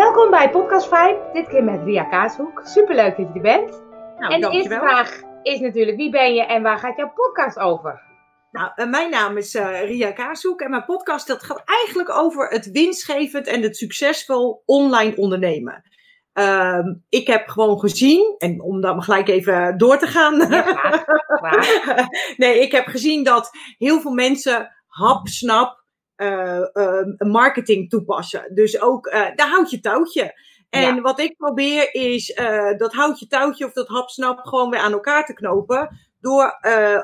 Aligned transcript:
Welkom 0.00 0.30
bij 0.30 0.50
Podcast 0.50 0.88
5, 0.88 1.16
dit 1.32 1.48
keer 1.48 1.64
met 1.64 1.82
Ria 1.84 2.04
Kaashoek. 2.04 2.60
Superleuk 2.64 3.16
dat 3.16 3.26
je 3.26 3.32
er 3.34 3.40
bent. 3.40 3.82
Nou, 4.18 4.32
en 4.32 4.40
de 4.40 4.50
eerste 4.50 4.74
vraag 4.74 5.20
is 5.42 5.60
natuurlijk, 5.60 5.96
wie 5.96 6.10
ben 6.10 6.34
je 6.34 6.42
en 6.42 6.62
waar 6.62 6.78
gaat 6.78 6.96
jouw 6.96 7.12
podcast 7.14 7.58
over? 7.58 8.02
Nou, 8.50 8.70
eh, 8.74 8.86
mijn 8.86 9.10
naam 9.10 9.36
is 9.36 9.54
eh, 9.54 9.82
Ria 9.82 10.12
Kaashoek 10.12 10.60
en 10.60 10.70
mijn 10.70 10.84
podcast 10.84 11.26
dat 11.26 11.42
gaat 11.42 11.62
eigenlijk 11.64 12.10
over 12.10 12.48
het 12.48 12.70
winstgevend 12.70 13.46
en 13.46 13.62
het 13.62 13.76
succesvol 13.76 14.62
online 14.66 15.16
ondernemen. 15.16 15.82
Ehm, 16.32 16.94
ik 17.08 17.26
heb 17.26 17.48
gewoon 17.48 17.78
gezien, 17.78 18.34
en 18.38 18.62
om 18.62 18.80
dan 18.80 19.02
gelijk 19.02 19.28
even 19.28 19.78
door 19.78 19.98
te 19.98 20.06
gaan. 20.06 20.36
Ja, 20.36 20.62
graag. 20.62 21.04
graag. 21.40 22.06
nee, 22.36 22.60
ik 22.60 22.72
heb 22.72 22.86
gezien 22.86 23.24
dat 23.24 23.50
heel 23.78 24.00
veel 24.00 24.12
mensen 24.12 24.72
hap-snap 24.86 25.79
eh, 26.20 27.02
marketing 27.18 27.88
toepassen. 27.90 28.54
Dus 28.54 28.80
ook, 28.80 29.06
eh 29.06 29.26
daar 29.34 29.48
houd 29.48 29.70
je 29.70 29.80
touwtje. 29.80 30.34
En 30.70 30.94
Ja. 30.94 31.00
wat 31.00 31.20
ik 31.20 31.36
probeer 31.36 31.94
is 31.94 32.34
dat 32.76 32.92
houtje 32.92 33.26
touwtje 33.26 33.64
of 33.64 33.72
dat 33.72 33.88
hap-snap 33.88 34.38
gewoon 34.46 34.70
weer 34.70 34.80
aan 34.80 34.92
elkaar 34.92 35.24
te 35.24 35.34
knopen. 35.34 35.98
Door 36.20 36.58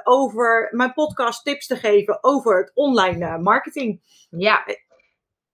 over 0.04 0.68
mijn 0.70 0.92
podcast 0.92 1.44
tips 1.44 1.66
te 1.66 1.76
geven 1.76 2.18
over 2.24 2.58
het 2.58 2.70
online 2.74 3.38
marketing. 3.38 4.00
Ja, 4.30 4.64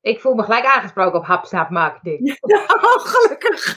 ik 0.02 0.20
voel 0.20 0.34
me 0.34 0.42
gelijk 0.42 0.64
aangesproken 0.64 1.18
op 1.18 1.24
hapsnap 1.24 1.70
marketing. 1.70 2.20
Oh, 2.82 2.98
gelukkig. 2.98 3.74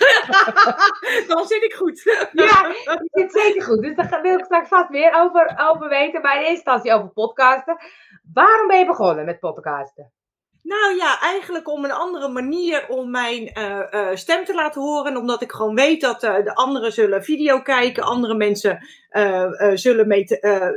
Dan 1.27 1.45
zit 1.47 1.63
ik 1.63 1.73
goed. 1.73 2.01
Ja, 2.31 2.67
je 2.67 3.09
zit 3.11 3.31
zeker 3.31 3.63
goed. 3.63 3.81
Dus 3.81 3.95
daar 3.95 4.21
wil 4.21 4.37
ik 4.37 4.45
straks 4.45 4.67
vast 4.67 4.89
meer 4.89 5.13
over, 5.15 5.55
over 5.69 5.89
weten. 5.89 6.21
Maar 6.21 6.33
in 6.33 6.39
eerste 6.39 6.55
instantie 6.55 6.93
over 6.93 7.09
podcasten. 7.09 7.77
Waarom 8.33 8.67
ben 8.67 8.79
je 8.79 8.85
begonnen 8.85 9.25
met 9.25 9.39
podcasten? 9.39 10.11
Nou 10.65 10.95
ja, 10.95 11.21
eigenlijk 11.21 11.69
om 11.69 11.83
een 11.83 11.91
andere 11.91 12.27
manier 12.29 12.87
om 12.87 13.11
mijn 13.11 13.47
eh, 13.47 13.93
eh, 13.93 14.15
stem 14.15 14.45
te 14.45 14.53
laten 14.53 14.81
horen. 14.81 15.17
Omdat 15.17 15.41
ik 15.41 15.51
gewoon 15.51 15.75
weet 15.75 16.01
dat 16.01 16.23
eh, 16.23 16.43
de 16.43 16.55
anderen 16.55 16.91
zullen 16.91 17.23
video 17.23 17.61
kijken, 17.61 18.03
andere 18.03 18.35
mensen 18.35 18.87
zullen, 19.73 20.07
mee 20.07 20.25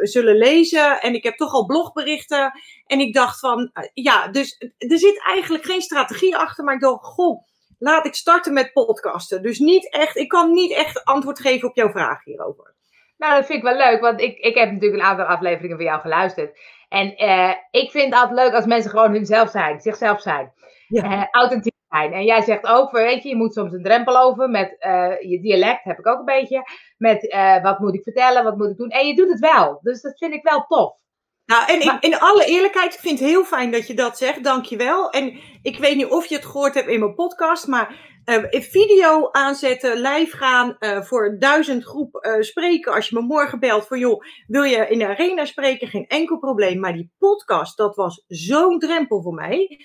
zullen 0.01 0.37
lezen. 0.37 1.01
En 1.01 1.15
ik 1.15 1.23
heb 1.23 1.37
toch 1.37 1.53
al 1.53 1.67
blogberichten. 1.67 2.53
En 2.87 3.01
ik 3.01 3.15
dacht 3.15 3.39
van, 3.39 3.71
ja, 3.95 4.29
dus 4.29 4.59
er 4.79 4.99
zit 4.99 5.23
eigenlijk 5.25 5.65
geen 5.65 5.81
strategie 5.81 6.37
achter. 6.37 6.65
Maar 6.65 6.75
ik 6.75 6.81
dacht, 6.81 7.05
goh, 7.05 7.43
laat 7.79 8.07
ik 8.07 8.15
starten 8.15 8.53
met 8.53 8.73
podcasten. 8.73 9.43
Dus 9.43 9.59
niet 9.59 9.93
echt, 9.93 10.17
ik 10.17 10.29
kan 10.29 10.53
niet 10.53 10.73
echt 10.73 11.05
antwoord 11.05 11.41
geven 11.41 11.69
op 11.69 11.77
jouw 11.77 11.91
vraag 11.91 12.25
hierover. 12.25 12.75
Nou, 13.19 13.35
dat 13.35 13.47
vind 13.47 13.59
ik 13.59 13.65
wel 13.65 13.77
leuk, 13.77 14.01
want 14.01 14.21
ik, 14.21 14.39
ik 14.39 14.55
heb 14.55 14.73
natuurlijk 14.73 15.03
een 15.03 15.09
aantal 15.09 15.25
afleveringen 15.25 15.77
van 15.77 15.87
jou 15.87 16.01
geluisterd. 16.01 16.59
En 16.89 17.17
eh, 17.17 17.53
ik 17.71 17.91
vind 17.91 18.05
het 18.15 18.23
altijd 18.23 18.39
leuk 18.41 18.55
als 18.55 18.67
mensen 18.67 18.91
gewoon 18.91 19.13
hunzelf 19.13 19.51
zijn, 19.51 19.81
zichzelf 19.81 20.21
zijn. 20.21 20.53
Ja. 20.89 21.03
Eh, 21.03 21.23
authentiek 21.31 21.75
zijn. 21.89 22.13
En 22.13 22.25
jij 22.25 22.43
zegt 22.43 22.67
ook, 22.67 22.91
weet 22.91 23.23
je, 23.23 23.29
je 23.29 23.37
moet 23.37 23.53
soms 23.53 23.73
een 23.73 23.83
drempel 23.83 24.19
over 24.21 24.49
met 24.51 24.77
eh, 24.79 25.21
je 25.21 25.41
dialect, 25.41 25.85
heb 25.85 25.99
ik 25.99 26.07
ook 26.07 26.19
een 26.19 26.25
beetje. 26.25 26.63
Met 26.97 27.37
wat 27.63 27.79
moet 27.79 27.95
ik 27.95 28.03
vertellen, 28.03 28.45
wat 28.45 28.57
moet 28.57 28.71
ik 28.71 28.77
doen. 28.77 28.89
En 28.89 29.07
je 29.07 29.15
doet 29.15 29.29
het 29.29 29.41
wel, 29.41 29.79
dus 29.83 30.01
dat 30.01 30.19
vind 30.19 30.33
ik 30.35 30.43
wel 30.43 30.65
tof. 30.67 30.97
Nou, 31.45 31.67
en 31.67 31.85
Maar- 31.87 31.99
in, 32.01 32.11
in 32.11 32.19
alle 32.19 32.45
eerlijkheid, 32.45 32.95
ik 32.95 33.01
vind 33.01 33.19
het 33.19 33.29
heel 33.29 33.45
fijn 33.45 33.71
dat 33.71 33.87
je 33.87 33.95
dat 33.95 34.19
zegt. 34.19 34.45
Dankjewel. 34.45 35.11
En 35.11 35.41
ik 35.63 35.79
weet 35.79 35.97
niet 35.97 36.07
of 36.11 36.27
je 36.27 36.35
het 36.35 36.47
gehoord 36.47 36.75
hebt 36.75 36.89
in 36.89 37.01
mijn 37.01 37.15
podcast, 37.15 37.67
maar 37.67 37.97
een 38.29 38.63
video 38.63 39.29
aanzetten, 39.31 40.01
live 40.01 40.37
gaan, 40.37 40.77
eh, 40.79 41.03
voor 41.03 41.37
duizend 41.39 41.85
groep 41.85 42.15
eh, 42.15 42.41
spreken. 42.41 42.93
Als 42.93 43.09
je 43.09 43.15
me 43.15 43.23
morgen 43.23 43.61
belt 43.61 43.87
van, 43.87 43.99
joh, 43.99 44.23
wil 44.47 44.63
je 44.63 44.89
in 44.89 44.99
de 44.99 45.07
arena 45.07 45.45
spreken? 45.45 45.89
Geen 45.89 46.07
enkel 46.07 46.39
probleem. 46.39 46.81
Maar 46.81 46.93
die 46.93 47.11
podcast, 47.19 47.77
dat 47.77 47.97
was 47.97 48.25
zo'n 48.27 48.79
drempel 48.79 49.23
voor 49.23 49.35
mij. 49.35 49.81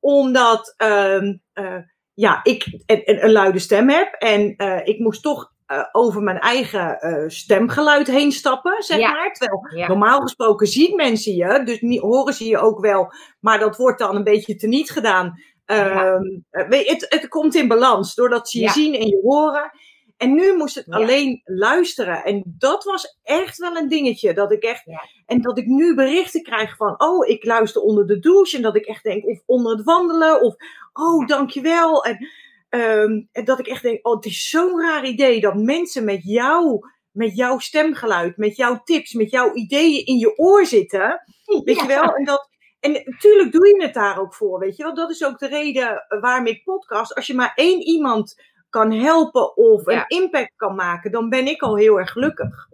Omdat, 0.00 0.74
ehm, 0.76 1.36
eh, 1.52 1.78
ja, 2.14 2.40
ik 2.42 2.64
een, 2.86 3.02
een, 3.04 3.24
een 3.24 3.32
luide 3.32 3.58
stem 3.58 3.88
heb 3.88 4.12
en 4.12 4.56
ik 4.84 4.98
moest 4.98 5.22
toch 5.22 5.54
over 5.92 6.22
mijn 6.22 6.38
eigen 6.38 6.98
stemgeluid 7.30 8.06
heen 8.06 8.32
stappen, 8.32 8.82
zeg 8.82 8.98
Ja. 8.98 9.10
maar. 9.12 9.32
Terwijl 9.32 9.60
Ja, 9.74 9.88
Normaal 9.88 10.20
gesproken 10.20 10.66
zien 10.66 10.96
mensen 10.96 11.34
je, 11.34 11.62
dus 11.64 11.80
niet, 11.80 12.00
horen 12.00 12.34
ze 12.34 12.44
je 12.44 12.58
ook 12.58 12.80
wel, 12.80 13.12
maar 13.40 13.58
dat 13.58 13.76
wordt 13.76 13.98
dan 13.98 14.16
een 14.16 14.24
beetje 14.24 14.56
teniet 14.56 14.90
gedaan. 14.90 15.40
Ehm, 15.66 16.22
eh, 16.50 16.68
weet 16.68 16.88
het, 16.88 17.06
het 17.08 17.28
komt 17.28 17.54
in 17.54 17.68
balans, 17.68 18.14
doordat 18.14 18.48
ze 18.48 18.58
je 18.58 18.64
Ja. 18.64 18.72
zien 18.72 18.94
en 18.94 19.06
je 19.06 19.20
horen. 19.22 19.70
En 20.16 20.34
nu 20.34 20.56
moest 20.56 20.74
het 20.74 20.84
Ja. 20.88 20.96
alleen 20.96 21.40
luisteren. 21.44 22.24
En 22.24 22.42
dat 22.58 22.84
was 22.84 23.18
echt 23.22 23.58
wel 23.58 23.76
een 23.76 23.88
dingetje. 23.88 24.34
Dat 24.34 24.52
ik 24.52 24.62
echt. 24.62 24.82
En 25.26 25.40
dat 25.40 25.58
ik 25.58 25.66
nu 25.66 25.94
berichten 25.94 26.42
krijg 26.42 26.76
van. 26.76 26.94
Oh, 27.00 27.28
ik 27.28 27.44
luister 27.44 27.82
onder 27.82 28.06
de 28.06 28.18
douche. 28.18 28.56
En 28.56 28.62
dat 28.62 28.76
ik 28.76 28.84
echt 28.86 29.02
denk. 29.02 29.24
Of 29.26 29.42
onder 29.46 29.76
het 29.76 29.84
wandelen. 29.84 30.40
Of. 30.42 30.54
Oh, 30.92 31.26
dankjewel. 31.26 32.04
En, 32.04 32.28
ehm, 32.68 33.22
en 33.32 33.44
dat 33.44 33.58
ik 33.58 33.66
echt 33.66 33.82
denk. 33.82 34.06
Oh, 34.06 34.14
het 34.14 34.24
is 34.24 34.48
zo'n 34.48 34.80
raar 34.80 35.06
idee 35.06 35.40
dat 35.40 35.54
mensen 35.54 36.04
met 36.04 36.20
jou. 36.22 36.78
Met 37.12 37.36
jouw 37.36 37.58
stemgeluid, 37.58 38.36
met 38.36 38.56
jouw 38.56 38.80
tips, 38.84 39.12
met 39.12 39.30
jouw 39.30 39.54
ideeën 39.54 40.04
in 40.06 40.18
je 40.18 40.38
oor 40.38 40.66
zitten. 40.66 41.22
Weet 41.64 41.80
je 41.80 41.86
wel? 41.86 42.14
En, 42.14 42.24
dat, 42.24 42.48
en 42.80 42.92
natuurlijk 42.92 43.52
doe 43.52 43.66
je 43.66 43.82
het 43.82 43.94
daar 43.94 44.18
ook 44.20 44.34
voor, 44.34 44.58
weet 44.58 44.76
je 44.76 44.82
wel? 44.82 44.94
Dat 44.94 45.10
is 45.10 45.24
ook 45.24 45.38
de 45.38 45.48
reden 45.48 46.04
waarom 46.20 46.46
ik 46.46 46.64
podcast. 46.64 47.14
Als 47.14 47.26
je 47.26 47.34
maar 47.34 47.52
één 47.54 47.80
iemand 47.80 48.42
kan 48.70 48.92
helpen 48.92 49.56
of 49.56 49.90
Ja. 49.90 49.92
een 50.08 50.18
impact 50.22 50.52
kan 50.56 50.74
maken, 50.74 51.10
dan 51.10 51.28
ben 51.28 51.46
ik 51.46 51.62
al 51.62 51.76
heel 51.76 51.98
erg 51.98 52.10
gelukkig. 52.10 52.66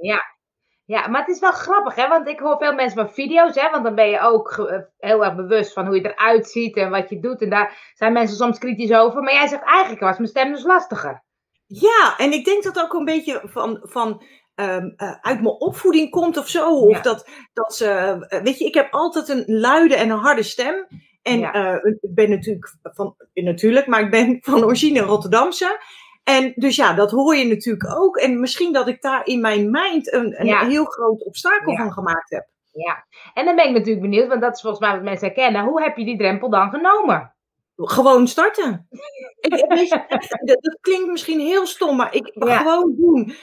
Ja, 0.84 1.08
maar 1.08 1.20
het 1.20 1.28
is 1.28 1.40
wel 1.40 1.52
grappig, 1.52 1.94
hè? 1.94 2.08
Want 2.08 2.28
ik 2.28 2.38
hoor 2.38 2.56
veel 2.58 2.72
mensen 2.74 3.04
van 3.04 3.14
video's, 3.14 3.54
hè? 3.54 3.70
Want 3.70 3.84
dan 3.84 3.94
ben 3.94 4.08
je 4.10 4.20
ook 4.20 4.50
eh, 4.52 4.78
heel 4.98 5.24
erg 5.24 5.34
bewust 5.34 5.72
van 5.72 5.86
hoe 5.86 5.94
je 5.96 6.12
eruit 6.12 6.46
ziet 6.46 6.76
en 6.76 6.90
wat 6.90 7.08
je 7.08 7.20
doet. 7.20 7.42
En 7.42 7.50
daar 7.50 7.92
zijn 7.94 8.12
mensen 8.12 8.36
soms 8.36 8.58
kritisch 8.58 8.92
over. 8.92 9.22
Maar 9.22 9.32
jij 9.32 9.46
zegt 9.46 9.64
eigenlijk 9.64 10.00
was 10.02 10.16
mijn 10.16 10.28
stem 10.28 10.52
dus 10.52 10.64
lastiger. 10.64 11.22
Ja, 11.66 12.14
en 12.16 12.32
ik 12.32 12.44
denk 12.44 12.62
dat 12.62 12.80
ook 12.80 12.92
een 12.92 13.04
beetje 13.04 13.40
van, 13.44 13.80
van 13.82 14.22
ehm, 14.54 14.90
eh, 14.96 15.12
uit 15.20 15.40
mijn 15.40 15.54
opvoeding 15.60 16.10
komt 16.10 16.36
of 16.36 16.48
zo. 16.48 16.70
Of 16.70 16.96
Ja. 16.96 17.02
dat, 17.02 17.28
dat 17.52 17.74
ze, 17.74 17.88
eh, 18.28 18.42
weet 18.42 18.58
je, 18.58 18.64
ik 18.64 18.74
heb 18.74 18.92
altijd 18.92 19.28
een 19.28 19.44
luide 19.46 19.94
en 19.94 20.10
een 20.10 20.18
harde 20.18 20.42
stem. 20.42 20.86
En 21.22 21.38
Ja. 21.38 21.52
eh, 21.52 21.92
ik 22.00 22.14
ben 22.14 22.30
natuurlijk 22.30 22.74
van, 22.82 23.14
natuurlijk, 23.34 23.86
maar 23.86 24.00
ik 24.00 24.10
ben 24.10 24.38
van 24.50 24.64
origine 24.64 25.00
Rotterdamse. 25.00 25.80
En 26.24 26.52
dus 26.56 26.76
ja, 26.76 26.92
dat 26.94 27.10
hoor 27.10 27.36
je 27.36 27.46
natuurlijk 27.46 27.96
ook. 27.96 28.16
En 28.16 28.40
misschien 28.40 28.72
dat 28.72 28.88
ik 28.88 29.02
daar 29.02 29.26
in 29.26 29.40
mijn 29.40 29.70
mind 29.70 30.12
een, 30.12 30.40
een 30.40 30.46
Ja. 30.46 30.66
heel 30.66 30.84
groot 30.84 31.24
obstakel 31.24 31.76
van 31.76 31.92
gemaakt 31.92 32.30
heb. 32.30 32.46
Ja. 32.72 33.04
En 33.34 33.44
dan 33.44 33.56
ben 33.56 33.64
ik 33.68 33.72
natuurlijk 33.72 34.00
benieuwd, 34.00 34.28
want 34.28 34.40
dat 34.40 34.54
is 34.54 34.60
volgens 34.60 34.82
mij 34.82 34.92
wat 34.92 35.02
mensen 35.02 35.26
herkennen. 35.26 35.64
Hoe 35.64 35.82
heb 35.82 35.96
je 35.96 36.04
die 36.04 36.18
drempel 36.18 36.50
dan 36.50 36.70
genomen? 36.70 37.31
Gewoon 37.90 38.28
starten. 38.28 38.86
ik, 39.40 39.64
weet 39.78 39.88
je, 39.88 40.04
dat, 40.44 40.62
dat 40.62 40.78
klinkt 40.80 41.10
misschien 41.10 41.40
heel 41.40 41.66
stom, 41.66 41.96
maar 41.96 42.14
ik 42.14 42.30
Ja. 42.34 42.58
gewoon 42.58 42.94
doen. 42.96 43.34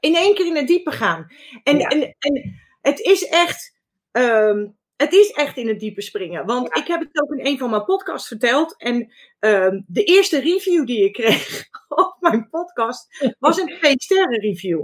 In 0.00 0.16
één 0.16 0.34
keer 0.34 0.46
in 0.46 0.56
het 0.56 0.66
diepe 0.66 0.90
gaan. 0.90 1.26
En, 1.62 1.78
Ja. 1.78 1.88
en, 1.88 2.16
en 2.18 2.60
het 2.80 3.00
is 3.00 3.24
echt. 3.28 3.78
ehm, 4.12 4.66
het 4.96 5.12
is 5.12 5.30
echt 5.30 5.56
in 5.56 5.68
het 5.68 5.80
diepe 5.80 6.02
springen. 6.02 6.46
Want 6.46 6.68
Ja. 6.74 6.80
ik 6.82 6.86
heb 6.88 7.00
het 7.00 7.22
ook 7.22 7.32
in 7.32 7.46
een 7.46 7.58
van 7.58 7.70
mijn 7.70 7.84
podcasts 7.84 8.28
verteld. 8.28 8.74
En 8.78 9.12
ehm, 9.38 9.80
de 9.86 10.02
eerste 10.04 10.40
review 10.40 10.86
die 10.86 11.04
ik 11.04 11.12
kreeg 11.12 11.64
op 11.88 12.16
mijn 12.20 12.48
podcast 12.50 13.34
was 13.38 13.58
een 13.58 13.66
twee 13.78 13.94
sterren 13.96 14.40
review. 14.40 14.82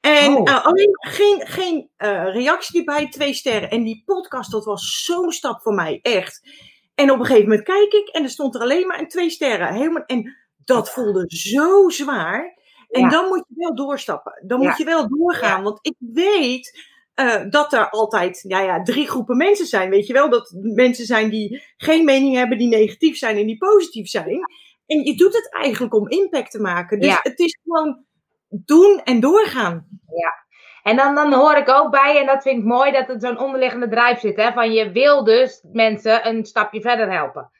En 0.00 0.36
Oh. 0.36 0.50
eh, 0.50 0.64
alleen 0.64 0.96
geen, 1.00 1.46
geen 1.46 1.90
eh, 1.96 2.24
reactie 2.32 2.84
bij 2.84 3.08
twee 3.08 3.34
sterren. 3.34 3.70
En 3.70 3.82
die 3.84 4.02
podcast, 4.04 4.50
dat 4.50 4.64
was 4.64 5.02
zo'n 5.04 5.32
stap 5.32 5.60
voor 5.62 5.74
mij, 5.74 5.98
echt. 6.02 6.40
En 6.98 7.10
op 7.10 7.18
een 7.18 7.24
gegeven 7.26 7.48
moment 7.48 7.66
kijk 7.66 7.92
ik 7.92 8.08
en 8.08 8.22
er 8.22 8.28
stond 8.30 8.54
er 8.54 8.60
alleen 8.60 8.86
maar 8.86 8.98
een 8.98 9.08
twee 9.08 9.30
sterren. 9.30 9.74
Helemaal, 9.74 10.04
en 10.06 10.36
dat 10.64 10.90
voelde 10.90 11.24
zo 11.26 11.88
zwaar. 11.88 12.56
En 12.88 13.00
Ja. 13.00 13.08
dan 13.08 13.28
moet 13.28 13.44
je 13.48 13.54
wel 13.56 13.74
doorstappen. 13.74 14.42
Dan 14.46 14.60
Ja. 14.60 14.68
moet 14.68 14.78
je 14.78 14.84
wel 14.84 15.08
doorgaan. 15.08 15.62
Want 15.62 15.78
ik 15.82 15.94
weet 15.98 16.86
eh, 17.14 17.42
dat 17.50 17.72
er 17.72 17.90
altijd 17.90 18.44
ja, 18.48 18.60
ja, 18.60 18.82
drie 18.82 19.08
groepen 19.08 19.36
mensen 19.36 19.66
zijn. 19.66 19.90
Weet 19.90 20.06
je 20.06 20.12
wel? 20.12 20.30
Dat 20.30 20.50
mensen 20.60 21.04
zijn 21.06 21.30
die 21.30 21.62
geen 21.76 22.04
mening 22.04 22.34
hebben, 22.36 22.58
die 22.58 22.68
negatief 22.68 23.16
zijn 23.16 23.36
en 23.36 23.46
die 23.46 23.56
positief 23.56 24.08
zijn. 24.08 24.40
En 24.86 25.04
je 25.04 25.14
doet 25.16 25.34
het 25.34 25.52
eigenlijk 25.52 25.94
om 25.94 26.08
impact 26.08 26.50
te 26.50 26.60
maken. 26.60 27.00
Dus 27.00 27.08
Ja. 27.08 27.18
het 27.22 27.38
is 27.38 27.58
gewoon 27.64 28.04
doen 28.48 29.00
en 29.04 29.20
doorgaan. 29.20 29.88
En 30.82 30.96
dan, 30.96 31.14
dan 31.14 31.32
hoor 31.32 31.56
ik 31.56 31.68
ook 31.68 31.90
bij, 31.90 32.18
en 32.20 32.26
dat 32.26 32.42
vind 32.42 32.58
ik 32.58 32.64
mooi, 32.64 32.92
dat 32.92 33.08
er 33.08 33.20
zo'n 33.20 33.38
onderliggende 33.38 33.88
drijf 33.88 34.20
zit. 34.20 34.36
Hè? 34.36 34.52
Van 34.52 34.72
je 34.72 34.92
wil 34.92 35.24
dus 35.24 35.64
mensen 35.72 36.26
een 36.28 36.44
stapje 36.44 36.80
verder 36.80 37.12
helpen. 37.12 37.50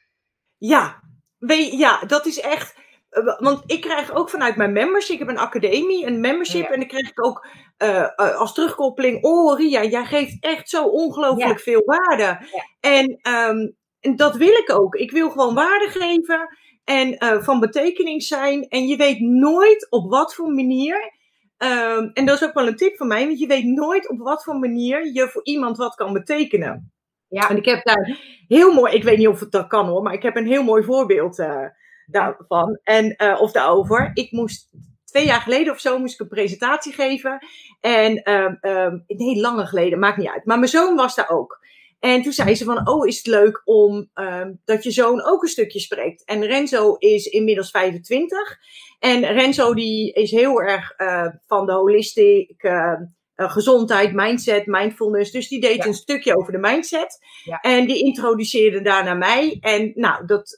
Ja, 0.57 0.99
je, 1.37 1.77
ja, 1.77 1.99
dat 2.07 2.25
is 2.25 2.39
echt. 2.39 2.75
eh, 3.09 3.39
Want 3.39 3.63
ik 3.65 3.81
krijg 3.81 4.11
ook 4.11 4.29
vanuit 4.29 4.55
mijn 4.55 4.71
membership, 4.73 5.13
ik 5.13 5.19
heb 5.19 5.27
een 5.27 5.37
academie, 5.43 6.05
een 6.05 6.19
membership. 6.19 6.61
Ja. 6.63 6.69
En 6.69 6.79
dan 6.79 6.87
krijg 6.87 7.09
ik 7.09 7.25
ook 7.25 7.47
eh, 7.77 7.99
eh, 8.03 8.35
als 8.35 8.53
terugkoppeling: 8.53 9.23
Oh, 9.23 9.59
Ria, 9.59 9.83
jij 9.83 10.05
geeft 10.05 10.37
echt 10.43 10.69
zo 10.69 10.83
ongelooflijk 10.85 11.59
veel 11.59 11.81
waarde. 11.85 12.39
En, 12.79 13.17
ehm, 13.21 13.57
en 13.99 14.15
dat 14.15 14.35
wil 14.35 14.53
ik 14.53 14.71
ook. 14.71 14.95
Ik 14.95 15.11
wil 15.11 15.29
gewoon 15.29 15.53
waarde 15.55 15.87
geven 15.89 16.47
en 16.83 17.43
van 17.43 17.59
betekenis 17.59 18.27
zijn. 18.27 18.67
En 18.67 18.87
je 18.87 18.95
weet 18.95 19.19
nooit 19.19 19.87
op 19.89 20.09
wat 20.09 20.35
voor 20.35 20.51
manier. 20.51 21.17
Ehm, 21.59 22.09
en 22.13 22.25
dat 22.25 22.41
is 22.41 22.47
ook 22.47 22.53
wel 22.53 22.67
een 22.67 22.75
tip 22.75 22.97
van 22.97 23.07
mij, 23.07 23.25
want 23.25 23.39
je 23.39 23.47
weet 23.47 23.65
nooit 23.65 24.09
op 24.09 24.19
wat 24.19 24.43
voor 24.43 24.59
manier 24.59 25.13
je 25.13 25.29
voor 25.29 25.43
iemand 25.43 25.77
wat 25.77 25.95
kan 25.95 26.13
betekenen. 26.13 26.91
Ja. 27.27 27.49
En 27.49 27.57
ik 27.57 27.65
heb 27.65 27.85
daar 27.85 28.17
heel 28.47 28.73
mooi, 28.73 28.93
ik 28.93 29.03
weet 29.03 29.17
niet 29.17 29.27
of 29.27 29.39
het 29.39 29.51
dat 29.51 29.67
kan 29.67 29.87
hoor, 29.87 30.03
maar 30.03 30.13
ik 30.13 30.23
heb 30.23 30.35
een 30.35 30.47
heel 30.47 30.63
mooi 30.63 30.83
voorbeeld 30.83 31.39
eh, 31.39 31.65
daarvan. 32.05 32.79
En, 32.83 33.15
uh, 33.17 33.41
of 33.41 33.51
daarover. 33.51 34.11
Ik 34.13 34.31
moest 34.31 34.69
twee 35.03 35.25
jaar 35.25 35.41
geleden 35.41 35.73
of 35.73 35.79
zo 35.79 35.99
moest 35.99 36.13
ik 36.13 36.19
een 36.19 36.27
presentatie 36.27 36.93
geven. 36.93 37.39
En 37.79 38.31
um, 38.33 39.03
nee, 39.07 39.39
langer 39.39 39.67
geleden, 39.67 39.99
maakt 39.99 40.17
niet 40.17 40.29
uit. 40.29 40.45
Maar 40.45 40.57
mijn 40.57 40.71
zoon 40.71 40.95
was 40.95 41.15
daar 41.15 41.29
ook. 41.29 41.59
En 41.99 42.21
toen 42.21 42.31
zei 42.31 42.55
ze 42.55 42.63
van, 42.63 42.89
oh, 42.89 43.07
is 43.07 43.17
het 43.17 43.27
leuk 43.27 43.61
om 43.65 44.09
um, 44.13 44.61
dat 44.65 44.83
je 44.83 44.91
zoon 44.91 45.25
ook 45.25 45.41
een 45.41 45.49
stukje 45.49 45.79
spreekt. 45.79 46.25
En 46.25 46.45
Renzo 46.45 46.95
is 46.95 47.25
inmiddels 47.25 47.71
25. 47.71 48.57
En 48.99 49.25
Renzo 49.25 49.73
die 49.73 50.13
is 50.13 50.31
heel 50.31 50.61
erg 50.61 50.93
uh, 50.97 51.27
van 51.47 51.65
de 51.65 51.71
holistic 51.71 52.63
uh, 52.63 52.93
gezondheid, 53.35 54.13
mindset, 54.13 54.65
mindfulness. 54.65 55.31
Dus 55.31 55.47
die 55.47 55.61
deed 55.61 55.85
een 55.85 55.93
stukje 55.93 56.37
over 56.37 56.51
de 56.51 56.57
mindset. 56.57 57.17
Ja. 57.43 57.59
En 57.59 57.85
die 57.85 58.03
introduceerde 58.03 58.81
daar 58.81 59.03
naar 59.03 59.17
mij. 59.17 59.57
En 59.59 59.91
nou, 59.95 60.25
dat... 60.25 60.57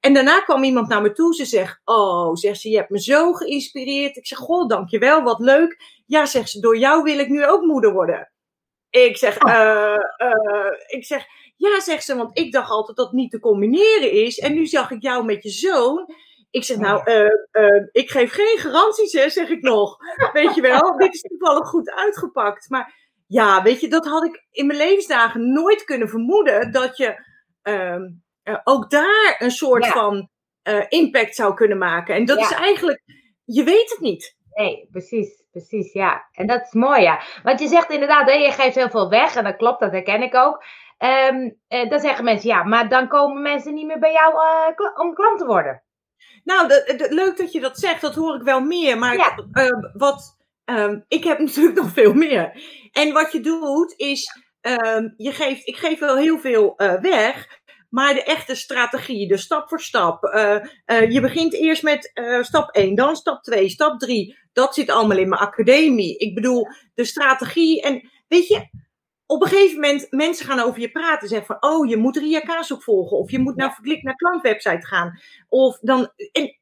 En 0.00 0.14
daarna 0.14 0.40
kwam 0.40 0.64
iemand 0.64 0.88
naar 0.88 1.02
me 1.02 1.12
toe. 1.12 1.34
Ze 1.34 1.44
zegt, 1.44 1.80
oh, 1.84 2.34
zegt 2.34 2.60
ze, 2.60 2.68
je 2.68 2.76
hebt 2.76 2.90
me 2.90 3.00
zo 3.00 3.32
geïnspireerd. 3.32 4.16
Ik 4.16 4.26
zeg, 4.26 4.38
goh, 4.38 4.68
dankjewel, 4.68 5.22
wat 5.22 5.38
leuk. 5.38 6.02
Ja, 6.06 6.26
zegt 6.26 6.50
ze, 6.50 6.60
door 6.60 6.78
jou 6.78 7.02
wil 7.02 7.18
ik 7.18 7.28
nu 7.28 7.46
ook 7.46 7.62
moeder 7.62 7.92
worden. 7.92 8.32
Ik 8.90 9.16
zeg, 9.16 9.44
oh. 9.44 9.50
uh, 9.50 10.28
uh, 10.28 10.72
ik 10.86 11.04
zeg, 11.04 11.26
ja, 11.56 11.80
zegt 11.80 12.04
ze, 12.04 12.16
want 12.16 12.38
ik 12.38 12.52
dacht 12.52 12.70
altijd 12.70 12.96
dat 12.96 13.06
het 13.06 13.14
niet 13.14 13.30
te 13.30 13.40
combineren 13.40 14.12
is. 14.12 14.38
En 14.38 14.54
nu 14.54 14.66
zag 14.66 14.90
ik 14.90 15.02
jou 15.02 15.24
met 15.24 15.42
je 15.42 15.50
zoon. 15.50 16.06
Ik 16.50 16.64
zeg, 16.64 16.76
nou, 16.76 17.10
uh, 17.10 17.30
uh, 17.52 17.86
ik 17.92 18.10
geef 18.10 18.32
geen 18.32 18.58
garanties, 18.58 19.12
hè, 19.12 19.28
zeg 19.28 19.48
ik 19.48 19.62
nog. 19.62 19.96
Weet 20.32 20.54
je 20.54 20.60
wel, 20.60 20.96
dit 20.96 21.14
is 21.14 21.20
toevallig 21.20 21.68
goed 21.68 21.90
uitgepakt. 21.90 22.68
Maar 22.70 22.94
ja, 23.26 23.62
weet 23.62 23.80
je, 23.80 23.88
dat 23.88 24.06
had 24.06 24.24
ik 24.24 24.46
in 24.50 24.66
mijn 24.66 24.78
levensdagen 24.78 25.52
nooit 25.52 25.84
kunnen 25.84 26.08
vermoeden. 26.08 26.72
Dat 26.72 26.96
je 26.96 27.26
uh, 27.62 28.58
ook 28.64 28.90
daar 28.90 29.36
een 29.38 29.50
soort 29.50 29.84
ja. 29.84 29.90
van 29.92 30.28
impact 30.88 31.34
zou 31.34 31.54
kunnen 31.54 31.78
maken. 31.78 32.14
En 32.14 32.24
dat 32.24 32.38
ja. 32.38 32.44
is 32.44 32.56
eigenlijk, 32.56 33.02
je 33.44 33.64
weet 33.64 33.90
het 33.90 34.00
niet. 34.00 34.36
Nee, 34.50 34.88
precies, 34.90 35.44
precies, 35.58 35.92
ja. 35.92 36.28
En 36.32 36.46
dat 36.46 36.62
is 36.62 36.72
mooi, 36.72 37.02
ja. 37.02 37.20
Want 37.42 37.60
je 37.60 37.68
zegt 37.68 37.90
inderdaad, 37.90 38.30
hè, 38.30 38.34
je 38.34 38.52
geeft 38.52 38.74
heel 38.74 38.90
veel 38.90 39.08
weg. 39.08 39.34
En 39.36 39.44
dat 39.44 39.56
klopt, 39.56 39.80
dat 39.80 39.92
herken 39.92 40.22
ik 40.22 40.34
ook. 40.34 40.64
Um, 40.98 41.56
uh, 41.68 41.90
dan 41.90 42.00
zeggen 42.00 42.24
mensen, 42.24 42.48
ja, 42.48 42.62
maar 42.62 42.88
dan 42.88 43.08
komen 43.08 43.42
mensen 43.42 43.74
niet 43.74 43.86
meer 43.86 43.98
bij 43.98 44.12
jou 44.12 44.34
uh, 44.34 44.76
kl 44.76 45.02
om 45.02 45.14
klant 45.14 45.38
te 45.38 45.46
worden. 45.46 45.82
Nou, 46.44 46.68
de, 46.68 46.94
de, 46.96 47.14
leuk 47.14 47.36
dat 47.36 47.52
je 47.52 47.60
dat 47.60 47.78
zegt, 47.78 48.00
dat 48.00 48.14
hoor 48.14 48.34
ik 48.34 48.42
wel 48.42 48.60
meer. 48.60 48.98
Maar 48.98 49.16
ja. 49.16 49.38
uh, 49.52 49.92
wat, 49.92 50.36
um, 50.64 51.04
ik 51.08 51.24
heb 51.24 51.38
natuurlijk 51.48 51.76
nog 51.76 51.90
veel 51.92 52.14
meer. 52.14 52.62
En 52.92 53.12
wat 53.12 53.32
je 53.32 53.40
doet 53.40 53.94
is, 53.96 54.42
um, 54.60 55.14
je 55.16 55.32
geeft, 55.32 55.66
ik 55.66 55.76
geef 55.76 55.98
wel 55.98 56.16
heel 56.16 56.38
veel 56.38 56.74
weg. 57.00 57.57
Maar 57.88 58.14
de 58.14 58.22
echte 58.22 58.54
strategie, 58.54 59.28
de 59.28 59.36
stap 59.36 59.68
voor 59.68 59.80
stap. 59.80 60.24
Uh, 60.24 60.56
uh, 60.86 61.10
je 61.10 61.20
begint 61.20 61.54
eerst 61.54 61.82
met 61.82 62.10
uh, 62.14 62.42
stap 62.42 62.70
1, 62.70 62.94
dan 62.94 63.16
stap 63.16 63.42
2, 63.42 63.68
stap 63.68 63.98
3. 63.98 64.36
Dat 64.52 64.74
zit 64.74 64.90
allemaal 64.90 65.18
in 65.18 65.28
mijn 65.28 65.40
academie. 65.40 66.16
Ik 66.16 66.34
bedoel, 66.34 66.66
de 66.94 67.04
strategie. 67.04 67.82
En 67.82 68.10
weet 68.28 68.48
je, 68.48 68.68
op 69.26 69.42
een 69.42 69.48
gegeven 69.48 69.74
moment 69.74 70.06
mensen 70.10 70.46
gaan 70.46 70.60
over 70.60 70.80
je 70.80 70.90
praten. 70.90 71.28
Zeggen 71.28 71.46
van, 71.46 71.70
oh, 71.70 71.88
je 71.88 71.96
moet 71.96 72.16
Ria 72.16 72.40
Kaas 72.40 72.72
opvolgen. 72.72 73.16
Of 73.16 73.30
je 73.30 73.38
moet 73.38 73.56
naar 73.56 73.74
verklik 73.74 74.02
naar 74.02 74.16
klantwebsite 74.16 74.86
gaan. 74.86 75.20
Of 75.48 75.78
dan, 75.78 76.12
en 76.32 76.58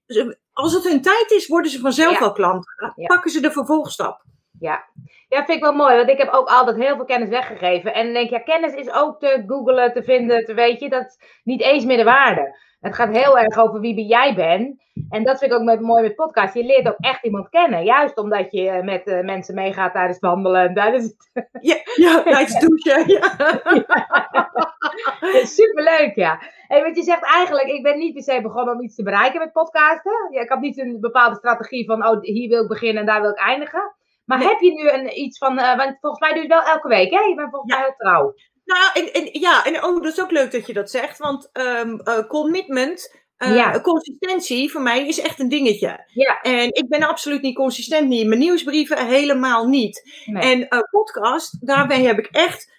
als 0.53 0.73
het 0.73 0.85
hun 0.85 1.03
tijd 1.03 1.31
is, 1.31 1.47
worden 1.47 1.71
ze 1.71 1.81
vanzelf 1.81 2.19
ja. 2.19 2.25
al 2.25 2.33
klant. 2.33 2.67
Pakken 3.07 3.31
ze 3.31 3.41
de 3.41 3.51
vervolgstap. 3.51 4.25
Ja. 4.59 4.85
ja, 5.29 5.45
vind 5.45 5.59
ik 5.59 5.63
wel 5.63 5.73
mooi. 5.73 5.97
Want 5.97 6.09
ik 6.09 6.19
heb 6.19 6.33
ook 6.33 6.49
altijd 6.49 6.77
heel 6.77 6.97
veel 6.97 7.05
kennis 7.05 7.29
weggegeven. 7.29 7.95
En 7.95 8.05
dan 8.05 8.13
denk 8.13 8.31
ja, 8.31 8.39
kennis 8.39 8.75
is 8.75 8.93
ook 8.93 9.21
te 9.21 9.45
googlen, 9.47 9.93
te 9.93 10.03
vinden, 10.03 10.45
te 10.45 10.55
weet 10.55 10.81
je. 10.81 10.89
Dat 10.89 11.05
is 11.05 11.41
niet 11.45 11.63
eens 11.63 11.85
meer 11.85 11.97
de 11.97 12.05
waarde. 12.05 12.65
Het 12.81 12.95
gaat 12.95 13.17
heel 13.17 13.39
erg 13.39 13.57
over 13.57 13.81
wie 13.81 14.07
jij 14.07 14.35
bent. 14.35 14.85
En 15.09 15.25
dat 15.25 15.39
vind 15.39 15.53
ik 15.53 15.59
ook 15.59 15.65
met, 15.65 15.81
mooi 15.81 16.03
met 16.03 16.15
podcast. 16.15 16.55
Je 16.55 16.65
leert 16.65 16.89
ook 16.89 16.99
echt 16.99 17.25
iemand 17.25 17.49
kennen. 17.49 17.85
Juist 17.85 18.19
omdat 18.19 18.53
je 18.53 18.81
met 18.83 19.07
uh, 19.07 19.21
mensen 19.21 19.55
meegaat 19.55 19.93
tijdens 19.93 20.19
het 20.21 20.31
wandelen. 20.31 20.75
Tijdens 20.75 21.05
het... 21.05 21.49
Ja, 21.61 21.77
ja 21.95 22.23
tijdens 22.33 22.53
het 22.53 22.61
douchen. 22.61 23.09
Ja. 23.09 23.35
ja. 25.21 25.45
Superleuk, 25.45 26.15
ja. 26.15 26.41
Hey, 26.69 26.83
want 26.83 26.97
je 26.97 27.03
zegt 27.03 27.25
eigenlijk, 27.25 27.67
ik 27.67 27.83
ben 27.83 27.99
niet 27.99 28.15
per 28.15 28.23
se 28.23 28.41
begonnen 28.41 28.75
om 28.75 28.83
iets 28.83 28.95
te 28.95 29.03
bereiken 29.03 29.39
met 29.39 29.53
podcasten. 29.53 30.29
Ja, 30.31 30.41
ik 30.41 30.49
heb 30.49 30.61
niet 30.61 30.79
een 30.79 31.01
bepaalde 31.01 31.37
strategie 31.37 31.87
van, 31.87 32.07
oh, 32.07 32.21
hier 32.21 32.49
wil 32.49 32.63
ik 32.63 32.69
beginnen 32.69 33.01
en 33.01 33.07
daar 33.07 33.21
wil 33.21 33.31
ik 33.31 33.39
eindigen. 33.39 33.95
Maar 34.27 34.41
heb 34.41 34.61
je 34.61 34.73
nu 34.73 34.91
een, 34.91 35.19
iets 35.19 35.39
van, 35.39 35.59
uh, 35.59 35.77
want 35.77 35.97
volgens 36.01 36.21
mij 36.21 36.31
doe 36.31 36.43
je 36.43 36.55
het 36.55 36.65
wel 36.65 36.75
elke 36.75 36.89
week, 36.89 37.11
hè? 37.11 37.21
Je 37.21 37.35
bent 37.35 37.51
volgens 37.51 37.73
ja. 37.73 37.79
mij 37.79 37.87
heel 37.87 37.97
trouw. 37.97 38.35
Nou, 38.65 38.91
en, 38.95 39.13
en, 39.13 39.41
ja, 39.41 39.65
en 39.65 39.85
oh, 39.85 40.03
dat 40.03 40.13
is 40.13 40.21
ook 40.21 40.31
leuk 40.31 40.53
dat 40.53 40.67
je 40.67 40.73
dat 40.73 40.91
zegt, 40.91 41.19
want 41.19 41.51
um, 41.53 42.01
uh, 42.05 42.27
commitment, 42.29 43.17
uh, 43.39 43.57
ja. 43.57 43.81
consistentie 43.81 44.71
voor 44.71 44.83
mij 44.83 45.07
is 45.07 45.21
echt 45.21 45.41
een 45.41 45.49
dingetje. 45.49 46.05
Ja. 46.07 46.41
En 46.41 46.75
ik 46.75 46.89
ben 46.89 47.03
absoluut 47.03 47.43
niet 47.43 47.55
consistent, 47.55 48.09
niet 48.09 48.21
in 48.21 48.29
mijn 48.29 48.41
nieuwsbrieven, 48.41 49.07
helemaal 49.07 49.67
niet. 49.67 50.23
Nee. 50.25 50.43
En 50.43 50.87
podcast, 50.91 51.67
daarbij 51.67 52.03
heb 52.03 52.19
ik 52.19 52.27
echt 52.27 52.75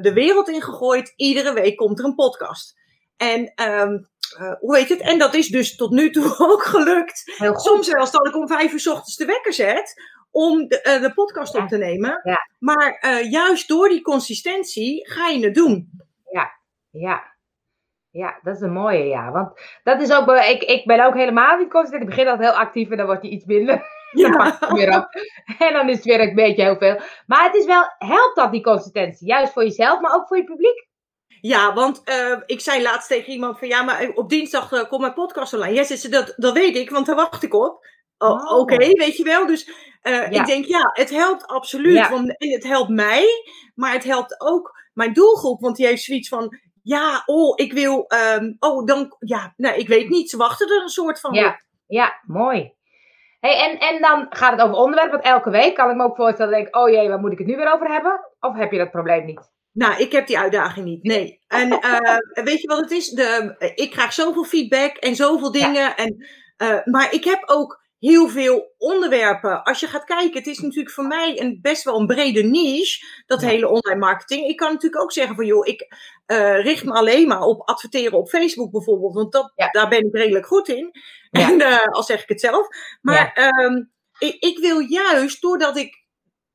de 0.00 0.10
wereld 0.14 0.48
in 0.48 0.62
gegooid. 0.62 1.12
Iedere 1.16 1.52
week 1.52 1.76
komt 1.76 1.98
er 1.98 2.04
een 2.04 2.14
podcast. 2.14 2.78
En 3.16 3.52
um, 3.70 4.08
uh, 4.40 4.52
hoe 4.58 4.76
heet 4.76 4.88
het? 4.88 5.00
En 5.00 5.18
dat 5.18 5.34
is 5.34 5.48
dus 5.48 5.76
tot 5.76 5.90
nu 5.90 6.10
toe 6.10 6.34
ook 6.50 6.62
gelukt. 6.62 7.32
Soms 7.52 7.86
zelfs 7.86 8.10
dat 8.10 8.26
ik 8.26 8.36
om 8.36 8.48
vijf 8.48 8.72
uur 8.72 8.80
s 8.80 8.86
ochtends 8.86 9.16
de 9.16 9.24
wekker 9.24 9.52
zet 9.52 9.94
om 10.30 10.68
de, 10.68 10.94
uh, 10.96 11.02
de 11.02 11.14
podcast 11.14 11.54
ja. 11.54 11.62
op 11.62 11.68
te 11.68 11.76
nemen. 11.76 12.20
Ja. 12.22 12.48
Maar 12.58 13.04
uh, 13.06 13.30
juist 13.30 13.68
door 13.68 13.88
die 13.88 14.02
consistentie 14.02 15.10
ga 15.10 15.28
je 15.28 15.44
het 15.44 15.54
doen. 15.54 15.90
Ja, 16.32 16.50
ja. 16.90 17.28
Ja, 18.10 18.38
dat 18.42 18.54
is 18.54 18.60
een 18.60 18.72
mooie, 18.72 19.04
ja. 19.04 19.30
Want 19.30 19.60
dat 19.82 20.00
is 20.00 20.12
ook, 20.12 20.30
ik, 20.30 20.62
ik 20.62 20.86
ben 20.86 21.06
ook 21.06 21.14
helemaal 21.14 21.58
niet 21.58 21.70
consistent. 21.70 22.02
Ik 22.02 22.08
begin 22.08 22.28
altijd 22.28 22.48
heel 22.48 22.58
actief 22.58 22.90
en 22.90 22.96
dan 22.96 23.06
wordt 23.06 23.22
je 23.22 23.30
iets 23.30 23.44
minder. 23.44 23.82
Ja. 24.10 24.58
weer 24.72 24.96
op. 24.96 25.08
En 25.58 25.72
dan 25.72 25.88
is 25.88 25.96
het 25.96 26.04
weer 26.04 26.20
een 26.20 26.34
beetje 26.34 26.62
heel 26.62 26.76
veel. 26.76 27.00
Maar 27.26 27.44
het 27.44 27.54
is 27.54 27.64
wel, 27.64 27.84
helpt 27.98 28.36
dat 28.36 28.52
die 28.52 28.62
consistentie? 28.62 29.26
Juist 29.26 29.52
voor 29.52 29.62
jezelf, 29.62 30.00
maar 30.00 30.14
ook 30.14 30.26
voor 30.26 30.36
je 30.36 30.44
publiek? 30.44 30.88
Ja, 31.40 31.72
want 31.74 32.02
uh, 32.04 32.36
ik 32.46 32.60
zei 32.60 32.82
laatst 32.82 33.08
tegen 33.08 33.32
iemand 33.32 33.58
van 33.58 33.68
ja, 33.68 33.82
maar 33.82 34.10
op 34.14 34.28
dinsdag 34.28 34.72
uh, 34.72 34.88
komt 34.88 35.00
mijn 35.00 35.14
podcast 35.14 35.54
online. 35.54 35.74
Ja, 35.74 35.84
ze, 35.84 36.08
dat, 36.08 36.34
dat 36.36 36.52
weet 36.52 36.76
ik, 36.76 36.90
want 36.90 37.06
daar 37.06 37.16
wacht 37.16 37.42
ik 37.42 37.54
op. 37.54 37.86
Oh. 38.22 38.58
Oké, 38.58 38.74
okay, 38.74 38.92
weet 38.92 39.16
je 39.16 39.24
wel. 39.24 39.46
Dus 39.46 39.68
uh, 40.02 40.12
ja. 40.12 40.40
ik 40.40 40.46
denk 40.46 40.64
ja, 40.64 40.90
het 40.92 41.10
helpt 41.10 41.46
absoluut. 41.46 41.96
Ja. 41.96 42.10
Want 42.10 42.34
het 42.36 42.64
helpt 42.64 42.90
mij, 42.90 43.26
maar 43.74 43.92
het 43.92 44.04
helpt 44.04 44.40
ook 44.40 44.74
mijn 44.92 45.12
doelgroep. 45.12 45.60
Want 45.60 45.76
die 45.76 45.86
heeft 45.86 46.02
zoiets 46.02 46.28
van 46.28 46.58
ja, 46.82 47.22
oh, 47.26 47.52
ik 47.56 47.72
wil, 47.72 48.12
um, 48.38 48.56
oh, 48.58 48.86
dan, 48.86 49.16
ja, 49.18 49.52
nou, 49.56 49.76
ik 49.76 49.88
weet 49.88 50.08
niet. 50.08 50.30
Ze 50.30 50.36
wachten 50.36 50.68
er 50.68 50.82
een 50.82 50.88
soort 50.88 51.20
van. 51.20 51.32
Ja, 51.32 51.60
ja 51.86 52.20
mooi. 52.26 52.74
Hey, 53.40 53.70
en, 53.70 53.78
en 53.78 54.00
dan 54.00 54.26
gaat 54.30 54.52
het 54.52 54.60
over 54.60 54.76
onderwerp, 54.76 55.10
want 55.10 55.24
elke 55.24 55.50
week 55.50 55.74
kan 55.74 55.90
ik 55.90 55.96
me 55.96 56.04
ook 56.04 56.16
voorstellen, 56.16 56.52
denk 56.52 56.76
oh 56.76 56.90
jee, 56.90 57.08
waar 57.08 57.20
moet 57.20 57.32
ik 57.32 57.38
het 57.38 57.46
nu 57.46 57.56
weer 57.56 57.72
over 57.72 57.92
hebben? 57.92 58.20
Of 58.40 58.56
heb 58.56 58.72
je 58.72 58.78
dat 58.78 58.90
probleem 58.90 59.24
niet? 59.24 59.50
Nou, 59.72 60.00
ik 60.00 60.12
heb 60.12 60.26
die 60.26 60.38
uitdaging 60.38 60.86
niet. 60.86 61.02
Nee. 61.02 61.40
En 61.48 61.72
uh, 61.72 62.44
weet 62.48 62.60
je 62.60 62.68
wat 62.68 62.80
het 62.80 62.90
is? 62.90 63.08
De, 63.08 63.54
ik 63.74 63.90
krijg 63.90 64.12
zoveel 64.12 64.44
feedback 64.44 64.96
en 64.96 65.14
zoveel 65.14 65.52
dingen. 65.52 65.72
Ja. 65.72 65.96
En, 65.96 66.26
uh, 66.62 66.84
maar 66.84 67.12
ik 67.12 67.24
heb 67.24 67.42
ook 67.46 67.79
heel 68.00 68.28
veel 68.28 68.74
onderwerpen. 68.78 69.62
Als 69.62 69.80
je 69.80 69.86
gaat 69.86 70.04
kijken, 70.04 70.38
het 70.38 70.46
is 70.46 70.58
natuurlijk 70.58 70.94
voor 70.94 71.06
mij 71.06 71.40
een, 71.40 71.58
best 71.62 71.84
wel 71.84 72.00
een 72.00 72.06
brede 72.06 72.42
niche, 72.42 73.22
dat 73.26 73.40
ja. 73.40 73.48
hele 73.48 73.68
online 73.68 73.98
marketing. 73.98 74.46
Ik 74.46 74.56
kan 74.56 74.72
natuurlijk 74.72 75.02
ook 75.02 75.12
zeggen 75.12 75.34
van, 75.34 75.46
joh, 75.46 75.66
ik 75.66 75.94
uh, 76.26 76.62
richt 76.62 76.84
me 76.84 76.92
alleen 76.92 77.28
maar 77.28 77.42
op 77.42 77.68
adverteren 77.68 78.18
op 78.18 78.28
Facebook 78.28 78.70
bijvoorbeeld, 78.70 79.14
want 79.14 79.32
dat, 79.32 79.52
ja. 79.56 79.68
daar 79.70 79.88
ben 79.88 80.06
ik 80.06 80.14
redelijk 80.14 80.46
goed 80.46 80.68
in. 80.68 80.90
Ja. 81.30 81.48
En 81.48 81.60
uh, 81.60 81.86
al 81.86 82.02
zeg 82.02 82.22
ik 82.22 82.28
het 82.28 82.40
zelf. 82.40 82.66
Maar 83.00 83.52
um, 83.64 83.92
ik, 84.18 84.36
ik 84.38 84.58
wil 84.58 84.78
juist, 84.78 85.40
doordat 85.40 85.76
ik 85.76 86.04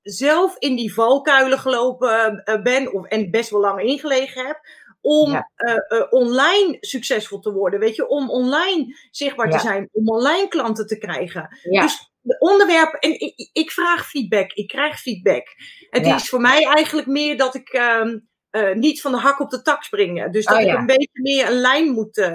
zelf 0.01 0.55
in 0.57 0.75
die 0.75 0.93
valkuilen 0.93 1.59
gelopen 1.59 2.41
uh, 2.45 2.61
ben, 2.61 2.93
of, 2.93 3.05
en 3.05 3.31
best 3.31 3.49
wel 3.49 3.61
lang 3.61 3.81
ingelegen 3.81 4.45
heb, 4.45 4.59
om 5.05 5.31
ja. 5.31 5.51
uh, 5.55 6.00
uh, 6.00 6.05
online 6.09 6.77
succesvol 6.79 7.39
te 7.39 7.51
worden. 7.51 7.79
Weet 7.79 7.95
je, 7.95 8.07
om 8.07 8.29
online 8.29 8.85
zichtbaar 9.12 9.47
ja. 9.47 9.57
te 9.57 9.59
zijn, 9.59 9.89
om 9.91 10.09
online 10.09 10.47
klanten 10.47 10.88
te 10.88 10.97
krijgen. 10.97 11.57
Ja. 11.69 11.81
Dus 11.81 12.12
de 12.21 12.39
onderwerpen, 12.39 13.00
en 13.00 13.19
ik, 13.19 13.50
ik, 13.53 13.71
vraag 13.71 14.09
feedback, 14.09 14.51
ik 14.53 14.67
krijg 14.67 15.00
feedback. 15.00 15.47
Het 15.89 16.05
is 16.05 16.29
voor 16.29 16.41
mij 16.41 16.65
eigenlijk 16.65 17.07
meer 17.07 17.38
dat 17.38 17.55
ik 17.55 17.74
um, 17.74 18.27
uh, 18.51 18.74
niet 18.74 19.01
van 19.01 19.12
de 19.12 19.17
hak 19.17 19.39
op 19.39 19.50
de 19.50 19.62
tak 19.62 19.83
spring. 19.83 20.31
Dus 20.31 20.45
dat 20.45 20.57
oh, 20.57 20.62
ik 20.62 20.77
een 20.77 20.85
beetje 20.85 21.21
meer 21.21 21.47
een 21.47 21.59
lijn 21.59 21.91
moet, 21.91 22.31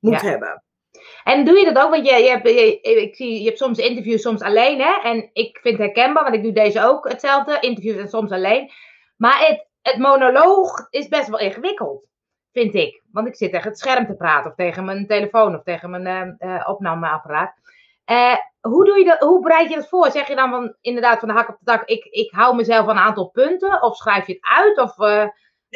moet 0.00 0.20
hebben. 0.20 0.62
En 1.24 1.44
doe 1.44 1.58
je 1.58 1.72
dat 1.72 1.84
ook? 1.84 1.90
Want 1.90 2.06
je, 2.06 2.14
je, 2.14 2.28
hebt, 2.28 2.48
je, 2.48 2.80
ik 2.80 3.16
zie, 3.16 3.38
je 3.38 3.46
hebt 3.46 3.58
soms 3.58 3.78
interviews, 3.78 4.22
soms 4.22 4.40
alleen. 4.40 4.80
Hè? 4.80 5.00
En 5.02 5.30
ik 5.32 5.58
vind 5.62 5.78
het 5.78 5.86
herkenbaar, 5.86 6.22
want 6.22 6.34
ik 6.34 6.42
doe 6.42 6.52
deze 6.52 6.84
ook 6.84 7.08
hetzelfde. 7.08 7.58
Interviews 7.60 7.96
en 7.96 8.08
soms 8.08 8.30
alleen. 8.30 8.70
Maar 9.16 9.46
het, 9.46 9.66
het 9.82 9.98
monoloog 9.98 10.86
is 10.90 11.08
best 11.08 11.28
wel 11.28 11.38
ingewikkeld. 11.38 12.06
Vind 12.52 12.74
ik. 12.74 13.02
Want 13.12 13.26
ik 13.26 13.36
zit 13.36 13.52
tegen 13.52 13.68
het 13.68 13.78
scherm 13.78 14.06
te 14.06 14.14
praten. 14.14 14.50
Of 14.50 14.56
tegen 14.56 14.84
mijn 14.84 15.06
telefoon. 15.06 15.54
Of 15.54 15.62
tegen 15.62 15.90
mijn 15.90 16.36
uh, 16.40 16.50
uh, 16.50 16.68
opnameapparaat. 16.68 17.54
Uh, 18.06 18.36
hoe, 18.60 18.84
doe 18.84 18.98
je 18.98 19.04
dat, 19.04 19.18
hoe 19.18 19.42
bereid 19.42 19.68
je 19.68 19.74
dat 19.74 19.88
voor? 19.88 20.10
Zeg 20.10 20.28
je 20.28 20.34
dan 20.34 20.50
van, 20.50 20.74
inderdaad 20.80 21.18
van 21.18 21.28
de 21.28 21.34
hak 21.34 21.48
op 21.48 21.56
de 21.58 21.64
dak. 21.64 21.84
Ik, 21.84 22.04
ik 22.04 22.30
hou 22.30 22.56
mezelf 22.56 22.86
een 22.86 22.98
aantal 22.98 23.28
punten. 23.28 23.82
Of 23.82 23.96
schrijf 23.96 24.26
je 24.26 24.32
het 24.32 24.44
uit? 24.56 24.78
Of 24.78 24.96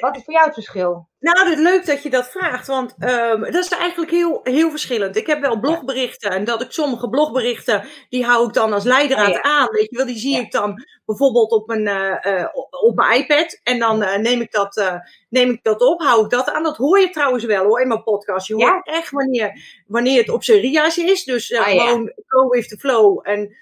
Wat 0.00 0.17
is 0.17 0.25
voor 0.25 0.35
jou 0.35 0.45
het 0.45 0.55
verschil? 0.55 1.09
Nou, 1.19 1.62
leuk 1.62 1.87
dat 1.87 2.03
je 2.03 2.11
dat 2.11 2.31
vraagt, 2.31 2.67
want 2.67 2.95
um, 2.99 3.41
dat 3.41 3.65
is 3.65 3.69
eigenlijk 3.69 4.11
heel, 4.11 4.41
heel 4.43 4.71
verschillend. 4.71 5.17
Ik 5.17 5.26
heb 5.26 5.41
wel 5.41 5.61
blogberichten 5.61 6.31
en 6.31 6.45
dat 6.45 6.62
ik 6.62 6.71
sommige 6.73 7.09
blogberichten, 7.09 7.85
die 8.09 8.25
hou 8.25 8.47
ik 8.47 8.55
dan 8.55 8.73
als 8.73 8.85
leidraad 8.85 9.41
aan. 9.41 9.69
Weet 9.71 9.91
je 9.91 9.97
wel, 9.97 10.07
die 10.07 10.19
zie 10.19 10.33
ja. 10.33 10.41
ik 10.41 10.50
dan 10.53 10.85
bijvoorbeeld 11.05 11.50
op 11.50 11.67
mijn, 11.67 11.87
uh, 11.87 12.35
uh, 12.35 12.49
op 12.71 12.97
mijn 12.97 13.21
iPad 13.21 13.61
en 13.62 13.79
dan 13.79 14.03
uh, 14.03 14.17
neem, 14.17 14.41
ik 14.41 14.53
dat, 14.53 15.00
neem 15.29 15.50
ik 15.50 15.62
dat 15.62 15.81
op, 15.81 16.00
hou 16.00 16.25
ik 16.25 16.31
dat 16.31 16.50
aan. 16.50 16.62
Dat 16.62 16.76
hoor 16.76 17.00
je 17.00 17.11
trouwens 17.11 17.45
wel 17.45 17.65
hoor 17.65 17.81
in 17.81 17.88
mijn 17.88 18.03
podcast. 18.03 18.47
Je 18.47 18.55
hoort 18.55 18.87
ja. 18.87 18.93
echt 18.93 19.11
wanneer, 19.11 19.83
wanneer 19.87 20.19
het 20.19 20.31
op 20.31 20.43
seria's 20.43 20.97
is, 20.97 21.25
dus 21.25 21.53
oh, 21.53 21.65
gewoon 21.65 22.12
go 22.26 22.49
with 22.49 22.69
the 22.69 22.76
flow 22.76 23.21
en 23.23 23.57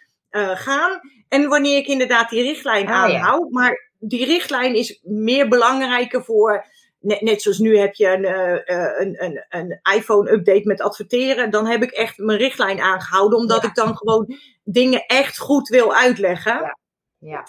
gaan. 0.56 1.00
En 1.28 1.48
wanneer 1.48 1.76
ik 1.76 1.86
inderdaad 1.86 2.30
die 2.30 2.42
richtlijn 2.42 2.86
oh, 2.86 2.92
aanhoud. 2.92 3.50
Maar 3.50 3.92
die 4.08 4.24
richtlijn 4.24 4.74
is 4.74 5.00
meer 5.02 5.48
belangrijker 5.48 6.24
voor. 6.24 6.64
Net, 6.98 7.20
net 7.20 7.42
zoals 7.42 7.58
nu 7.58 7.78
heb 7.78 7.94
je 7.94 8.08
een, 8.08 8.24
uh, 8.24 9.00
een, 9.00 9.24
een, 9.24 9.44
een 9.48 9.80
iPhone-update 9.96 10.66
met 10.66 10.80
adverteren. 10.80 11.50
Dan 11.50 11.66
heb 11.66 11.82
ik 11.82 11.90
echt 11.90 12.18
mijn 12.18 12.38
richtlijn 12.38 12.80
aangehouden, 12.80 13.38
omdat 13.38 13.62
ja. 13.62 13.68
ik 13.68 13.74
dan 13.74 13.96
gewoon 13.96 14.36
dingen 14.64 15.06
echt 15.06 15.38
goed 15.38 15.68
wil 15.68 15.94
uitleggen. 15.94 16.76
Ja. 17.18 17.44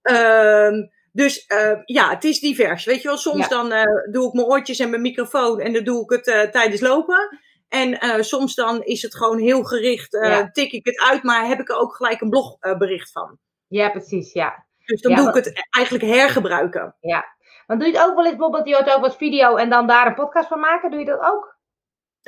ja. 0.00 0.66
Um, 0.66 0.90
dus 1.12 1.44
uh, 1.48 1.78
ja, 1.84 2.10
het 2.10 2.24
is 2.24 2.40
divers. 2.40 2.84
Weet 2.84 3.02
je 3.02 3.08
wel, 3.08 3.16
soms 3.16 3.48
ja. 3.48 3.48
dan 3.48 3.72
uh, 3.72 3.82
doe 4.10 4.26
ik 4.26 4.32
mijn 4.32 4.46
oortjes 4.46 4.78
en 4.78 4.90
mijn 4.90 5.02
microfoon 5.02 5.60
en 5.60 5.72
dan 5.72 5.84
doe 5.84 6.02
ik 6.02 6.10
het 6.10 6.26
uh, 6.26 6.42
tijdens 6.42 6.80
lopen. 6.80 7.38
En 7.68 8.24
soms 8.24 8.54
dan 8.54 8.82
is 8.82 9.02
het 9.02 9.16
gewoon 9.16 9.38
heel 9.38 9.62
gericht, 9.62 10.18
tik 10.52 10.72
ik 10.72 10.86
het 10.86 11.00
uit, 11.00 11.22
maar 11.22 11.46
heb 11.46 11.60
ik 11.60 11.68
er 11.68 11.76
ook 11.76 11.94
gelijk 11.94 12.20
een 12.20 12.30
blogbericht 12.30 13.12
van. 13.12 13.38
Ja, 13.66 13.90
precies, 13.90 14.32
ja. 14.32 14.65
Dus 14.86 15.00
dan 15.00 15.12
ja, 15.12 15.16
doe 15.16 15.28
ik 15.28 15.34
het 15.34 15.66
eigenlijk 15.70 16.04
hergebruiken. 16.04 16.96
Ja. 17.00 17.34
Want 17.66 17.80
doe 17.80 17.88
je 17.88 17.98
het 17.98 18.08
ook 18.08 18.14
wel 18.14 18.24
eens 18.24 18.36
bijvoorbeeld, 18.36 18.68
je 18.68 18.74
hoort 18.74 18.94
ook 18.94 19.00
wat 19.00 19.16
video 19.16 19.56
en 19.56 19.70
dan 19.70 19.86
daar 19.86 20.06
een 20.06 20.14
podcast 20.14 20.48
van 20.48 20.60
maken? 20.60 20.90
Doe 20.90 21.00
je 21.00 21.06
dat 21.06 21.20
ook? 21.20 21.54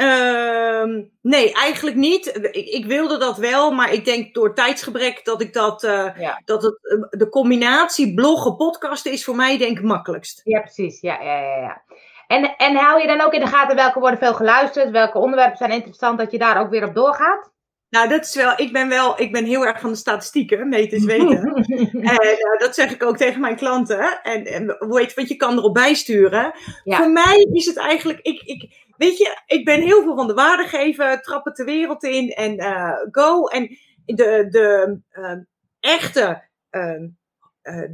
Um, 0.00 1.10
nee, 1.22 1.52
eigenlijk 1.52 1.96
niet. 1.96 2.26
Ik, 2.52 2.66
ik, 2.66 2.86
wilde 2.86 3.18
dat 3.18 3.36
wel, 3.36 3.70
maar 3.70 3.92
ik 3.92 4.04
denk 4.04 4.34
door 4.34 4.54
tijdsgebrek 4.54 5.24
dat 5.24 5.40
ik 5.40 5.52
dat, 5.52 5.82
uh, 5.82 6.18
ja. 6.18 6.42
dat 6.44 6.62
het, 6.62 6.78
de 7.10 7.28
combinatie 7.28 8.14
bloggen, 8.14 8.56
podcasten 8.56 9.12
is 9.12 9.24
voor 9.24 9.36
mij 9.36 9.58
denk 9.58 9.78
ik 9.78 9.84
makkelijkst. 9.84 10.40
Ja, 10.44 10.60
precies. 10.60 11.00
Ja, 11.00 11.22
ja, 11.22 11.40
ja. 11.40 11.56
ja. 11.56 11.82
En, 12.26 12.56
en 12.56 12.76
hou 12.76 13.00
je 13.00 13.06
dan 13.06 13.20
ook 13.20 13.32
in 13.32 13.40
de 13.40 13.46
gaten 13.46 13.76
welke 13.76 14.00
worden 14.00 14.18
veel 14.18 14.34
geluisterd, 14.34 14.90
welke 14.90 15.18
onderwerpen 15.18 15.56
zijn 15.56 15.70
interessant, 15.70 16.18
dat 16.18 16.30
je 16.30 16.38
daar 16.38 16.60
ook 16.60 16.70
weer 16.70 16.88
op 16.88 16.94
doorgaat? 16.94 17.52
Nou, 17.90 18.08
dat 18.08 18.24
is 18.24 18.34
wel, 18.34 18.52
ik 18.56 18.72
ben 18.72 18.88
wel, 18.88 19.20
ik 19.20 19.32
ben 19.32 19.44
heel 19.44 19.66
erg 19.66 19.80
van 19.80 19.90
de 19.90 19.96
statistieken, 19.96 20.68
meters 20.68 21.04
weten. 21.04 21.52
en 21.92 22.36
uh, 22.36 22.58
dat 22.58 22.74
zeg 22.74 22.92
ik 22.92 23.02
ook 23.02 23.16
tegen 23.16 23.40
mijn 23.40 23.56
klanten. 23.56 24.22
En, 24.22 24.44
en 24.44 24.76
heet, 24.78 25.14
want 25.14 25.28
je 25.28 25.36
kan 25.36 25.58
erop 25.58 25.74
bijsturen. 25.74 26.52
Ja. 26.84 26.96
Voor 26.96 27.10
mij 27.10 27.46
is 27.52 27.66
het 27.66 27.76
eigenlijk, 27.76 28.20
ik, 28.20 28.42
ik, 28.42 28.86
weet 28.96 29.18
je, 29.18 29.38
ik 29.46 29.64
ben 29.64 29.80
heel 29.80 30.02
veel 30.02 30.16
van 30.16 30.26
de 30.26 30.34
waarde 30.34 30.64
geven, 30.64 31.22
trappen 31.22 31.54
de 31.54 31.64
wereld 31.64 32.04
in 32.04 32.28
en 32.30 32.60
uh, 32.60 32.92
go. 33.10 33.46
En 33.46 33.78
de, 34.04 34.46
de 34.50 34.98
uh, 35.12 35.32
echte 35.80 36.46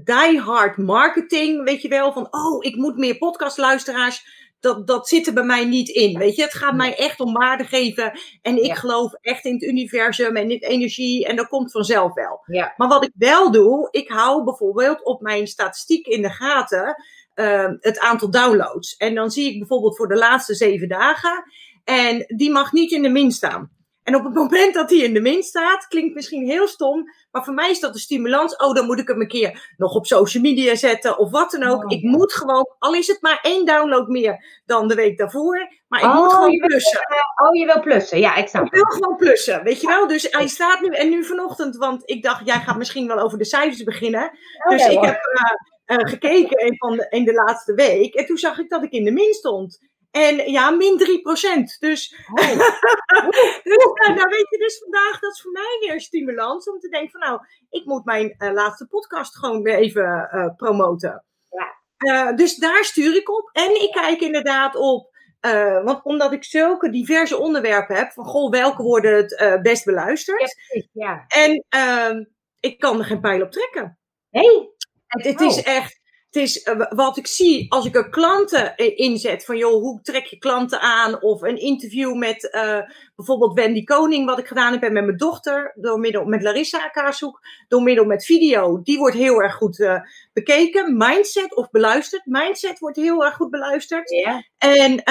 die-hard 0.04 0.76
marketing, 0.76 1.64
weet 1.64 1.82
je 1.82 1.88
wel, 1.88 2.12
van 2.12 2.26
oh, 2.30 2.64
ik 2.64 2.76
moet 2.76 2.96
meer 2.96 3.18
podcastluisteraars 3.18 4.26
dat, 4.64 4.86
dat 4.86 5.08
zit 5.08 5.26
er 5.26 5.32
bij 5.32 5.44
mij 5.44 5.64
niet 5.64 5.88
in. 5.88 6.18
Weet 6.18 6.36
je, 6.36 6.42
het 6.42 6.54
gaat 6.54 6.74
mij 6.74 6.96
echt 6.96 7.20
om 7.20 7.32
waarde 7.32 7.64
geven. 7.64 8.18
En 8.42 8.56
ik 8.56 8.64
Ja. 8.66 8.74
geloof 8.74 9.12
echt 9.20 9.44
in 9.44 9.52
het 9.52 9.62
universum 9.62 10.36
en 10.36 10.50
in 10.50 10.58
energie. 10.58 11.26
En 11.26 11.36
dat 11.36 11.48
komt 11.48 11.70
vanzelf 11.72 12.14
wel. 12.14 12.42
Ja, 12.46 12.74
Maar 12.76 12.88
wat 12.88 13.04
ik 13.04 13.10
wel 13.14 13.50
doe, 13.50 13.88
ik 13.90 14.08
hou 14.08 14.44
bijvoorbeeld 14.44 15.04
op 15.04 15.20
mijn 15.20 15.46
statistiek 15.46 16.06
in 16.06 16.22
de 16.22 16.30
gaten 16.30 16.94
eh, 17.34 17.70
het 17.80 17.98
aantal 17.98 18.30
downloads. 18.30 18.96
En 18.96 19.14
dan 19.14 19.30
zie 19.30 19.50
ik 19.52 19.58
bijvoorbeeld 19.58 19.96
voor 19.96 20.08
de 20.08 20.16
laatste 20.16 20.54
zeven 20.54 20.88
dagen. 20.88 21.44
En 21.84 22.24
die 22.36 22.50
mag 22.50 22.72
niet 22.72 22.90
in 22.92 23.02
de 23.02 23.08
min 23.08 23.30
staan. 23.30 23.70
En 24.04 24.14
op 24.16 24.24
het 24.24 24.34
moment 24.34 24.74
dat 24.74 24.88
die 24.88 25.02
in 25.04 25.14
de 25.14 25.20
min 25.20 25.42
staat, 25.42 25.86
klinkt 25.86 26.14
misschien 26.14 26.46
heel 26.46 26.66
stom. 26.68 27.04
Maar 27.30 27.44
voor 27.44 27.54
mij 27.54 27.70
is 27.70 27.80
dat 27.80 27.94
een 27.94 28.00
stimulans. 28.00 28.56
Oh, 28.56 28.74
dan 28.74 28.86
moet 28.86 28.98
ik 28.98 29.08
hem 29.08 29.20
een 29.20 29.28
keer 29.28 29.74
nog 29.76 29.94
op 29.94 30.06
social 30.06 30.42
media 30.42 30.74
zetten 30.74 31.18
of 31.18 31.30
wat 31.30 31.50
dan 31.50 31.62
ook. 31.62 31.84
Oh, 31.84 31.92
ik 31.92 32.02
moet 32.02 32.32
gewoon, 32.32 32.74
al 32.78 32.94
is 32.94 33.06
het 33.06 33.22
maar 33.22 33.38
één 33.42 33.64
download 33.66 34.08
meer 34.08 34.44
dan 34.66 34.88
de 34.88 34.94
week 34.94 35.18
daarvoor. 35.18 35.68
Maar 35.88 36.00
ik 36.00 36.06
Oh, 36.06 36.16
moet 36.16 36.32
gewoon 36.32 36.50
je 36.50 36.58
wil- 36.58 36.68
plussen. 36.68 37.00
oh, 37.44 37.54
je 37.56 37.64
wil 37.66 37.80
plussen. 37.80 38.18
Ja, 38.18 38.34
ik 38.34 38.48
snap 38.48 38.64
Ik 38.64 38.72
wil 38.72 38.84
gewoon 38.84 39.16
plussen, 39.16 39.62
weet 39.62 39.80
je 39.80 39.86
wel? 39.86 40.06
Dus 40.06 40.26
hij 40.30 40.46
staat 40.48 40.80
nu, 40.80 40.88
en 40.88 41.08
nu 41.08 41.24
vanochtend, 41.24 41.76
want 41.76 42.02
ik 42.10 42.22
dacht, 42.22 42.46
jij 42.46 42.60
gaat 42.60 42.76
misschien 42.76 43.06
wel 43.06 43.18
over 43.18 43.38
de 43.38 43.44
cijfers 43.44 43.82
beginnen. 43.84 44.30
Dus 44.68 44.82
Oké, 44.82 44.90
ik 44.92 44.96
hoor. 44.96 45.06
heb 45.06 45.20
eh, 45.84 45.96
eh, 45.96 46.08
gekeken 46.10 46.66
in, 46.66 46.76
van 46.76 46.96
de, 46.96 47.06
in 47.10 47.24
de 47.24 47.32
laatste 47.34 47.74
week. 47.74 48.14
En 48.14 48.26
toen 48.26 48.36
zag 48.36 48.58
ik 48.58 48.68
dat 48.68 48.82
ik 48.82 48.90
in 48.92 49.04
de 49.04 49.10
min 49.12 49.32
stond. 49.32 49.78
En 50.14 50.50
ja, 50.50 50.70
min 50.70 50.98
3%. 50.98 51.78
Dus, 51.78 52.14
Oh. 52.32 52.48
dus 53.70 53.84
nou, 53.94 54.14
nou 54.14 54.28
weet 54.28 54.46
je, 54.50 54.58
dus 54.58 54.78
vandaag, 54.78 55.18
dat 55.20 55.32
is 55.32 55.40
voor 55.42 55.52
mij 55.52 55.76
weer 55.80 55.92
een 55.92 56.00
stimulans 56.00 56.70
om 56.70 56.78
te 56.78 56.88
denken 56.88 57.10
van 57.10 57.20
nou, 57.20 57.40
ik 57.70 57.84
moet 57.84 58.04
mijn 58.04 58.34
eh, 58.38 58.52
laatste 58.52 58.86
podcast 58.86 59.36
gewoon 59.38 59.62
weer 59.62 59.74
even 59.74 60.28
eh, 60.30 60.54
promoten. 60.56 61.24
Ja. 61.48 61.74
Eh, 61.96 62.36
dus 62.36 62.56
daar 62.56 62.84
stuur 62.84 63.16
ik 63.16 63.30
op. 63.30 63.50
En 63.52 63.82
ik 63.82 63.92
kijk 63.92 64.20
inderdaad 64.20 64.74
op, 64.76 65.12
want 65.84 66.04
omdat 66.04 66.32
ik 66.32 66.44
zulke 66.44 66.90
diverse 66.90 67.38
onderwerpen 67.38 67.96
heb, 67.96 68.12
van 68.12 68.24
goh, 68.24 68.50
welke 68.50 68.82
worden 68.82 69.14
het 69.16 69.62
best 69.62 69.84
beluisterd? 69.84 70.54
Ja. 70.92 71.24
En 71.28 71.64
ehm, 71.68 72.24
ik 72.60 72.78
kan 72.78 72.98
er 72.98 73.04
geen 73.04 73.20
pijl 73.20 73.42
op 73.42 73.50
trekken. 73.50 73.98
Nee? 74.30 74.72
Het, 75.06 75.24
het 75.24 75.40
Oh. 75.40 75.46
is 75.46 75.62
echt, 75.62 76.00
het 76.34 76.42
is 76.42 76.62
eh, 76.62 76.80
wat 76.88 77.16
ik 77.16 77.26
zie 77.26 77.72
als 77.72 77.86
ik 77.86 77.94
er 77.94 78.10
klanten 78.10 78.76
eh, 78.76 78.98
inzet. 78.98 79.44
Van 79.44 79.56
joh, 79.56 79.82
hoe 79.82 80.00
trek 80.02 80.24
je 80.24 80.38
klanten 80.38 80.80
aan? 80.80 81.22
Of 81.22 81.42
een 81.42 81.58
interview 81.58 82.14
met 82.14 82.50
eh, 82.50 82.80
bijvoorbeeld 83.16 83.54
Wendy 83.54 83.84
Koning, 83.84 84.26
wat 84.26 84.38
ik 84.38 84.46
gedaan 84.46 84.72
heb 84.72 84.80
met 84.80 85.04
mijn 85.04 85.16
dochter. 85.16 85.72
Door 85.74 85.98
middel 85.98 86.24
met 86.24 86.42
Larissa 86.42 86.88
Kaarsoek. 86.88 87.40
Door 87.68 87.82
middel 87.82 88.04
met 88.04 88.24
video. 88.24 88.82
Die 88.82 88.98
wordt 88.98 89.16
heel 89.16 89.42
erg 89.42 89.54
goed 89.54 90.00
bekeken. 90.32 90.96
Mindset 90.96 91.56
of 91.56 91.70
beluisterd. 91.70 92.26
Mindset 92.26 92.78
wordt 92.78 92.96
heel 92.96 93.24
erg 93.24 93.34
goed 93.34 93.50
beluisterd. 93.50 94.10
Ja. 94.10 94.42
En 94.58 95.02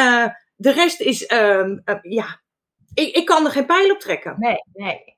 de 0.64 0.72
rest 0.72 1.00
is, 1.02 1.26
ehm, 1.26 1.80
eh, 1.86 2.00
ja, 2.02 2.42
ik, 2.94 3.16
ik 3.16 3.26
kan 3.26 3.46
er 3.46 3.52
geen 3.52 3.66
pijl 3.66 3.92
op 3.92 4.00
trekken. 4.00 4.36
Nee, 4.40 4.64
nee. 4.74 5.18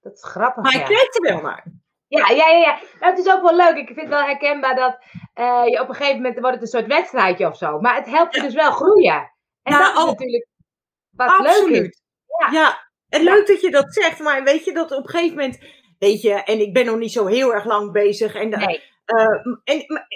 Dat 0.00 0.12
is 0.12 0.24
grappig. 0.24 0.62
Maar 0.62 0.72
ja. 0.72 0.80
ik 0.80 0.86
kijk 0.86 1.14
er 1.14 1.32
wel 1.32 1.42
naar. 1.42 1.64
Ja, 2.10 2.28
ja, 2.28 2.48
ja, 2.48 2.56
ja. 2.58 2.78
Nou, 3.00 3.14
het 3.14 3.26
is 3.26 3.32
ook 3.32 3.42
wel 3.42 3.56
leuk. 3.56 3.76
Ik 3.76 3.86
vind 3.86 4.00
het 4.00 4.08
wel 4.08 4.22
herkenbaar 4.24 4.74
dat 4.74 4.98
eh, 5.34 5.62
je 5.66 5.80
op 5.80 5.88
een 5.88 5.94
gegeven 5.94 6.16
moment 6.16 6.38
wordt 6.38 6.54
het 6.54 6.62
een 6.62 6.78
soort 6.80 6.86
wedstrijdje 6.86 7.46
of 7.46 7.56
zo. 7.56 7.80
Maar 7.80 7.94
het 7.96 8.06
helpt 8.06 8.34
je 8.34 8.40
dus 8.40 8.54
wel 8.54 8.70
groeien. 8.70 9.32
En 9.62 9.72
Ja, 9.72 9.78
dat 9.78 9.92
is 9.96 10.02
oh. 10.02 10.06
natuurlijk 10.06 10.46
wat 11.10 11.38
leuk 11.38 11.48
is. 11.48 11.56
Absoluut. 11.58 12.02
Ja. 12.40 12.50
Ja, 12.50 12.90
en 13.08 13.22
leuk 13.22 13.46
dat 13.46 13.60
je 13.60 13.70
dat 13.70 13.94
zegt, 13.94 14.18
maar 14.18 14.42
weet 14.44 14.64
je 14.64 14.72
dat 14.72 14.90
op 14.92 15.04
een 15.04 15.10
gegeven 15.10 15.36
moment, 15.36 15.58
weet 15.98 16.20
je, 16.22 16.32
en 16.32 16.60
ik 16.60 16.72
ben 16.72 16.86
nog 16.86 16.96
niet 16.98 17.12
zo 17.12 17.26
heel 17.26 17.54
erg 17.54 17.64
lang 17.64 17.92
bezig 17.92 18.34
en, 18.34 18.48
Nee. 18.48 18.82
eh, 19.04 19.26
en, 19.64 19.84
maar- 19.86 20.06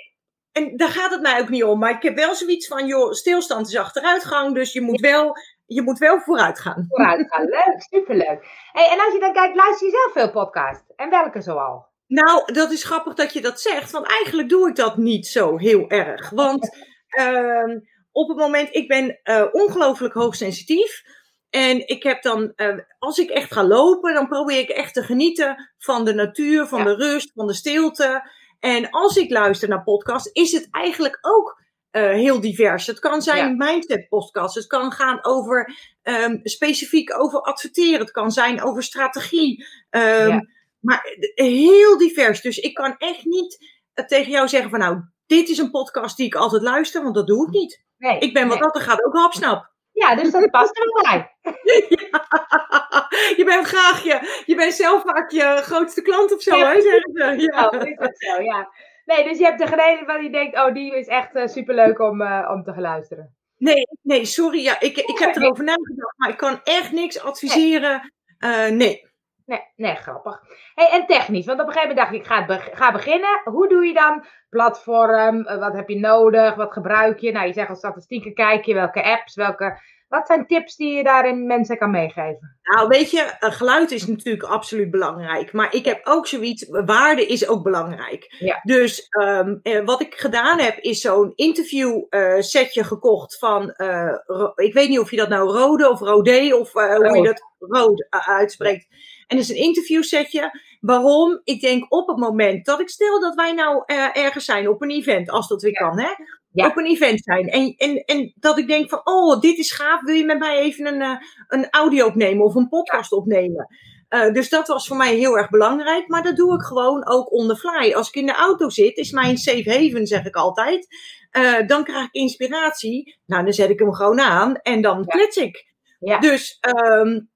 en 0.53 0.77
daar 0.77 0.89
gaat 0.89 1.11
het 1.11 1.21
mij 1.21 1.41
ook 1.41 1.49
niet 1.49 1.65
om, 1.65 1.79
maar 1.79 1.91
ik 1.91 2.03
heb 2.03 2.17
wel 2.17 2.35
zoiets 2.35 2.67
van, 2.67 2.87
joh, 2.87 3.13
stilstand 3.13 3.67
is 3.69 3.77
achteruitgang, 3.77 4.55
dus 4.55 4.73
je 4.73 4.81
moet 4.81 5.01
wel, 5.01 5.37
je 5.67 5.83
moet 5.83 5.99
wel 5.99 6.21
vooruit 6.21 6.61
gaan. 6.61 6.85
Vooruit 6.89 7.27
gaan. 7.33 7.45
Leuk, 7.45 7.75
superleuk. 7.91 8.47
Hey, 8.73 8.89
en 8.91 9.01
als 9.05 9.13
je 9.13 9.21
dan 9.21 9.33
kijkt, 9.33 9.57
luister 9.57 9.87
je 9.87 9.93
zelf 9.93 10.13
veel 10.13 10.31
podcasts? 10.31 10.93
En 10.97 11.11
welke 11.11 11.41
zoal? 11.41 11.87
Nou, 12.07 12.53
dat 12.53 12.71
is 12.73 12.85
grappig 12.85 13.15
dat 13.15 13.33
je 13.33 13.41
dat 13.41 13.61
zegt, 13.61 13.91
want 13.91 14.07
eigenlijk 14.07 14.49
doe 14.49 14.69
ik 14.69 14.77
dat 14.77 14.97
niet 14.97 15.27
zo 15.27 15.57
heel 15.59 15.89
erg. 15.89 16.31
Want 16.31 16.77
ehm, 17.09 17.79
op 18.13 18.29
het 18.29 18.37
moment, 18.39 18.75
ik 18.75 18.89
ben 18.89 19.21
eh, 19.23 19.45
ongelooflijk 19.53 20.15
hoogsensitief. 20.15 21.03
En 21.51 21.89
ik 21.89 22.03
heb 22.03 22.23
dan, 22.23 22.53
eh, 22.57 22.79
als 22.99 23.19
ik 23.19 23.31
echt 23.31 23.53
ga 23.53 23.65
lopen, 23.65 24.15
dan 24.15 24.29
probeer 24.29 24.59
ik 24.59 24.69
echt 24.69 24.95
te 24.95 25.03
genieten 25.03 25.71
van 25.79 26.05
de 26.05 26.15
natuur, 26.15 26.67
van 26.67 26.79
Ja. 26.79 26.85
de 26.85 26.95
rust, 26.95 27.31
van 27.35 27.47
de 27.47 27.55
stilte. 27.55 28.31
En 28.61 28.91
als 28.91 29.17
ik 29.17 29.31
luister 29.31 29.69
naar 29.69 29.83
podcasts, 29.83 30.33
is 30.33 30.53
het 30.53 30.69
eigenlijk 30.71 31.19
ook 31.21 31.63
eh, 31.95 32.11
heel 32.11 32.41
divers. 32.41 32.87
Het 32.87 32.99
kan 32.99 33.23
zijn 33.23 33.57
mindset 33.57 34.09
podcast. 34.09 34.55
Het 34.55 34.67
kan 34.67 34.93
gaan 34.93 35.19
over 35.25 35.75
ehm, 36.03 36.39
specifiek 36.43 37.19
over 37.19 37.41
adverteren. 37.41 38.01
Het 38.01 38.11
kan 38.11 38.31
zijn 38.31 38.63
over 38.63 38.83
strategie. 38.83 39.67
Ehm, 39.91 40.29
Ja. 40.29 40.41
Maar 40.81 41.05
eh, 41.35 41.47
heel 41.47 41.99
divers. 41.99 42.41
Dus 42.41 42.59
ik 42.59 42.75
kan 42.75 42.95
echt 42.99 43.25
niet 43.25 43.73
eh, 43.95 44.05
tegen 44.05 44.31
jou 44.31 44.49
zeggen 44.49 44.71
van 44.71 44.79
nou, 44.79 45.01
dit 45.27 45.49
is 45.49 45.59
een 45.59 45.71
podcast 45.71 46.17
die 46.17 46.27
ik 46.27 46.35
altijd 46.35 46.63
luister, 46.63 47.03
want 47.03 47.15
dat 47.15 47.27
doe 47.27 47.47
ik 47.47 47.53
niet. 47.53 47.85
Nee. 47.99 48.19
Ik 48.19 48.33
ben 48.35 48.49
wat 48.49 48.59
nee. 48.59 48.63
dat 48.63 48.77
er 48.77 48.83
gaat 48.83 49.05
ook 49.05 49.17
hapsnap. 49.17 49.73
Ja, 49.93 50.15
dus 50.15 50.31
dat 50.31 50.51
past 50.51 50.79
er 50.79 50.85
wel 50.93 51.03
bij. 51.03 51.31
je 53.39 53.43
bent 53.45 53.67
graag 53.67 54.05
je, 54.05 54.43
je 54.47 54.55
bent 54.55 54.75
zelf 54.75 55.03
vaak 55.03 55.31
je 55.31 55.61
grootste 55.63 56.03
klant 56.03 56.35
of 56.35 56.43
zo, 56.43 56.57
Ja. 56.57 56.73
hè? 56.73 56.81
Zeggen 56.81 57.13
ze. 57.13 57.51
Ja. 57.53 57.69
Oh, 57.69 57.89
is 57.89 57.97
dat 57.97 58.15
zo, 58.19 58.43
ja. 58.43 58.69
Nee, 59.05 59.25
dus 59.25 59.39
je 59.39 59.45
hebt 59.45 59.61
er 59.61 59.69
gereden 59.69 60.07
waar 60.07 60.23
je 60.23 60.31
denkt, 60.31 60.57
oh, 60.57 60.75
die 60.75 60.97
is 60.97 61.07
echt 61.07 61.35
eh, 61.35 61.47
superleuk 61.47 61.99
om, 61.99 62.21
eh, 62.23 62.51
om 62.53 62.63
te 62.63 62.73
gaan 62.73 62.83
luisteren. 62.83 63.35
Nee, 63.57 63.87
nee, 64.03 64.25
sorry. 64.25 64.63
Ja, 64.63 64.81
ik, 64.81 64.97
ik 64.97 65.19
heb 65.19 65.37
erover 65.37 65.65
nagedacht, 65.65 66.19
maar 66.19 66.29
ik 66.29 66.37
kan 66.37 66.61
echt 66.65 66.93
niks 66.93 67.23
adviseren. 67.23 68.13
Eh, 68.39 68.69
nee. 68.69 69.13
Nee, 69.47 69.61
nee, 69.77 69.95
grappig. 69.95 70.41
Hey, 70.75 70.91
en 70.91 71.07
technisch, 71.07 71.47
want 71.47 71.61
op 71.61 71.67
een 71.67 71.73
gegeven 71.73 71.95
moment 71.95 72.07
dacht 72.07 72.19
ik, 72.19 72.21
ik 72.21 72.27
ga, 72.27 72.47
be 72.47 72.77
ga 72.77 72.93
beginnen. 72.93 73.41
Hoe 73.45 73.69
doe 73.69 73.85
je 73.85 73.93
dan 73.93 74.25
platform? 74.49 75.43
Wat 75.43 75.75
heb 75.75 75.89
je 75.89 75.99
nodig? 75.99 76.55
Wat 76.55 76.73
gebruik 76.73 77.19
je? 77.19 77.33
Nou, 77.33 77.47
je 77.47 77.53
zegt 77.53 77.69
al 77.69 77.75
statistieken 77.75 78.35
kijk 78.35 78.65
je, 78.65 78.75
welke 78.75 79.03
apps, 79.03 79.35
welke 79.35 79.81
wat 80.15 80.27
zijn 80.27 80.47
tips 80.47 80.77
die 80.77 80.93
je 80.97 81.03
daarin 81.03 81.47
mensen 81.47 81.79
kan 81.79 81.91
meegeven? 81.91 82.57
Nou, 82.63 82.89
weet 82.89 83.11
je, 83.11 83.37
geluid 83.39 83.91
is 83.91 84.07
natuurlijk 84.07 84.45
absoluut 84.45 84.91
belangrijk. 84.91 85.53
Maar 85.53 85.75
ik 85.75 85.85
heb 85.85 86.01
ook 86.05 86.27
zoiets, 86.27 86.67
waarde 86.69 87.27
is 87.27 87.49
ook 87.49 87.63
belangrijk. 87.63 88.35
Ja. 88.39 88.61
Dus 88.63 89.07
um, 89.21 89.61
wat 89.85 90.01
ik 90.01 90.15
gedaan 90.15 90.59
heb, 90.59 90.79
is 90.79 91.01
zo'n 91.01 91.33
interview 91.35 92.03
uh, 92.11 92.41
setje 92.41 92.85
gekocht 92.85 93.39
van, 93.39 93.75
uh, 93.77 94.19
ik 94.55 94.75
weet 94.75 94.89
niet 94.89 94.99
of 94.99 95.11
je 95.11 95.17
dat 95.17 95.29
nou 95.29 95.51
rode 95.51 95.91
of 95.91 96.01
rode 96.01 96.57
of 96.59 96.75
uh, 96.75 96.97
hoe 96.97 97.17
je 97.17 97.23
dat 97.23 97.43
rood 97.59 98.07
uitspreekt. 98.11 98.87
En 99.27 99.37
dat 99.37 99.45
is 99.45 99.51
een 99.51 99.65
interview 99.65 100.03
setje. 100.03 100.61
Waarom? 100.81 101.41
Ik 101.45 101.61
denk 101.61 101.93
op 101.93 102.09
het 102.09 102.17
moment 102.17 102.67
dat 102.67 102.81
ik 102.81 102.89
stel 102.89 103.21
dat 103.21 103.35
wij 103.35 103.53
nou 103.53 103.83
ergens 104.13 104.45
zijn 104.45 104.69
op 104.69 104.83
een 104.83 104.91
event, 104.91 105.31
als 105.31 105.49
dat 105.49 105.63
weer 105.63 105.73
kan, 105.73 106.01
hè? 106.01 106.11
Op 106.55 106.77
een 106.77 106.87
event 106.87 107.23
zijn. 107.23 107.49
En, 107.49 107.75
en, 107.77 108.05
en 108.05 108.33
dat 108.37 108.59
ik 108.59 108.69
denk 108.69 108.89
van, 108.89 109.01
oh, 109.05 109.41
dit 109.41 109.59
is 109.59 109.73
gaaf. 109.73 110.01
Wil 110.01 110.15
je 110.15 110.25
met 110.25 110.39
mij 110.39 110.59
even 110.59 110.87
een, 110.87 111.01
uh, 111.01 111.17
een 111.49 111.71
audio 111.71 112.07
opnemen 112.07 112.45
of 112.45 112.55
een 112.55 112.69
podcast 112.69 113.13
opnemen? 113.13 113.67
Uh, 114.09 114.33
dus 114.33 114.49
dat 114.49 114.69
was 114.69 114.87
voor 114.87 114.97
mij 114.97 115.15
heel 115.15 115.39
erg 115.39 115.51
belangrijk. 115.51 116.09
Maar 116.09 116.23
dat 116.23 116.37
doe 116.37 116.55
ik 116.55 116.63
gewoon 116.63 117.07
ook 117.07 117.33
on 117.33 117.49
the 117.49 117.57
fly. 117.57 117.93
Als 117.93 118.09
ik 118.09 118.15
in 118.15 118.27
de 118.27 118.35
auto 118.35 118.69
zit, 118.69 118.97
is 118.97 119.11
mijn 119.11 119.37
safe 119.37 119.71
haven, 119.71 120.07
zeg 120.07 120.25
ik 120.25 120.35
altijd. 120.35 120.87
Uh, 121.33 121.67
dan 121.67 121.85
krijg 121.85 122.05
ik 122.05 122.13
inspiratie. 122.13 123.19
Nou, 123.27 123.45
dan 123.45 123.53
zet 123.53 123.71
ik 123.71 123.79
hem 123.79 123.95
gewoon 123.95 124.21
aan 124.21 124.57
en 124.57 124.83
dan 124.83 124.99
ja. 124.99 125.05
klets 125.05 125.37
ik. 125.37 125.73
Ja. 125.99 126.19
Dus, 126.19 126.61
um, 126.77 127.31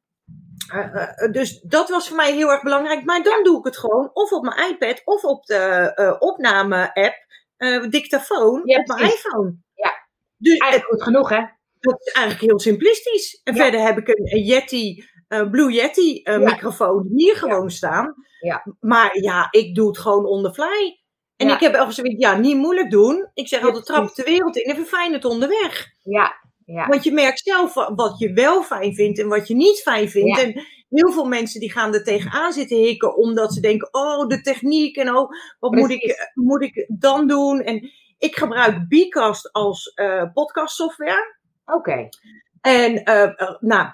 dus 1.30 1.60
dat 1.60 1.88
was 1.88 2.08
voor 2.08 2.16
mij 2.16 2.32
heel 2.32 2.50
erg 2.50 2.62
belangrijk. 2.62 3.04
Maar 3.04 3.22
dan 3.22 3.42
doe 3.42 3.58
ik 3.58 3.64
het 3.64 3.78
gewoon 3.78 4.10
of 4.12 4.32
op 4.32 4.42
mijn 4.42 4.70
iPad 4.70 5.02
of 5.04 5.24
op 5.24 5.46
de 5.46 6.16
opname-app 6.18 7.26
uh, 7.58 7.88
dictafoon 7.90 8.60
op 8.60 8.86
mijn 8.86 9.04
iPhone. 9.04 9.56
Ja, 9.74 9.92
dus, 10.36 10.56
eigenlijk 10.56 10.90
goed 10.90 11.02
genoeg 11.02 11.28
hè? 11.28 11.40
Dat 11.80 12.00
is 12.00 12.12
eigenlijk 12.12 12.46
heel 12.46 12.60
simplistisch. 12.60 13.40
En 13.44 13.56
verder 13.56 13.80
heb 13.80 13.98
ik 13.98 14.08
een, 14.08 14.42
Yeti, 14.44 15.04
uh, 15.28 15.50
Blue 15.50 15.72
Yeti 15.72 16.20
uh, 16.24 16.38
microfoon 16.38 17.08
hier 17.16 17.36
gewoon 17.36 17.70
staan. 17.70 18.14
Ja. 18.40 18.64
Maar 18.80 19.20
ja, 19.20 19.48
ik 19.50 19.74
doe 19.74 19.86
het 19.88 19.98
gewoon 19.98 20.26
on 20.26 20.42
the 20.42 20.52
fly. 20.52 21.02
En 21.36 21.48
ik 21.48 21.60
heb 21.60 21.74
even 21.74 21.92
zoiets, 21.92 22.18
ja, 22.18 22.36
niet 22.36 22.56
moeilijk 22.56 22.90
doen. 22.90 23.30
Ik 23.34 23.48
zeg 23.48 23.62
altijd, 23.62 23.86
trap 23.86 24.14
de 24.14 24.22
wereld 24.22 24.56
in 24.56 24.70
en 24.70 24.76
verfijn 24.76 25.12
het 25.12 25.24
onderweg. 25.24 25.86
Ja, 26.02 26.34
ja. 26.74 26.86
Want 26.86 27.04
je 27.04 27.12
merkt 27.12 27.40
zelf 27.40 27.74
wat 27.74 28.18
je 28.18 28.32
wel 28.32 28.62
fijn 28.62 28.94
vindt 28.94 29.18
en 29.18 29.28
wat 29.28 29.48
je 29.48 29.54
niet 29.54 29.80
fijn 29.80 30.08
vindt. 30.08 30.38
En 30.38 30.66
heel 30.88 31.12
veel 31.12 31.24
mensen 31.24 31.60
die 31.60 31.72
gaan 31.72 31.94
er 31.94 32.04
tegenaan 32.04 32.52
zitten 32.52 32.76
hikken 32.76 33.16
omdat 33.16 33.54
ze 33.54 33.60
denken, 33.60 33.88
oh, 33.94 34.26
de 34.26 34.40
techniek 34.40 34.96
en 34.96 35.16
oh, 35.16 35.30
wat 35.58 35.74
moet 35.74 35.90
ik, 35.90 36.30
moet 36.34 36.62
ik 36.62 36.86
dan 36.98 37.26
doen? 37.26 37.60
En 37.60 37.90
ik 38.18 38.36
gebruik 38.36 38.88
Bcast 38.88 39.52
als 39.52 39.92
uh, 39.94 40.32
podcast 40.32 40.74
software. 40.74 41.36
Oké. 41.64 42.08
En 42.60 43.10
uh, 43.10 43.58
nou, 43.60 43.88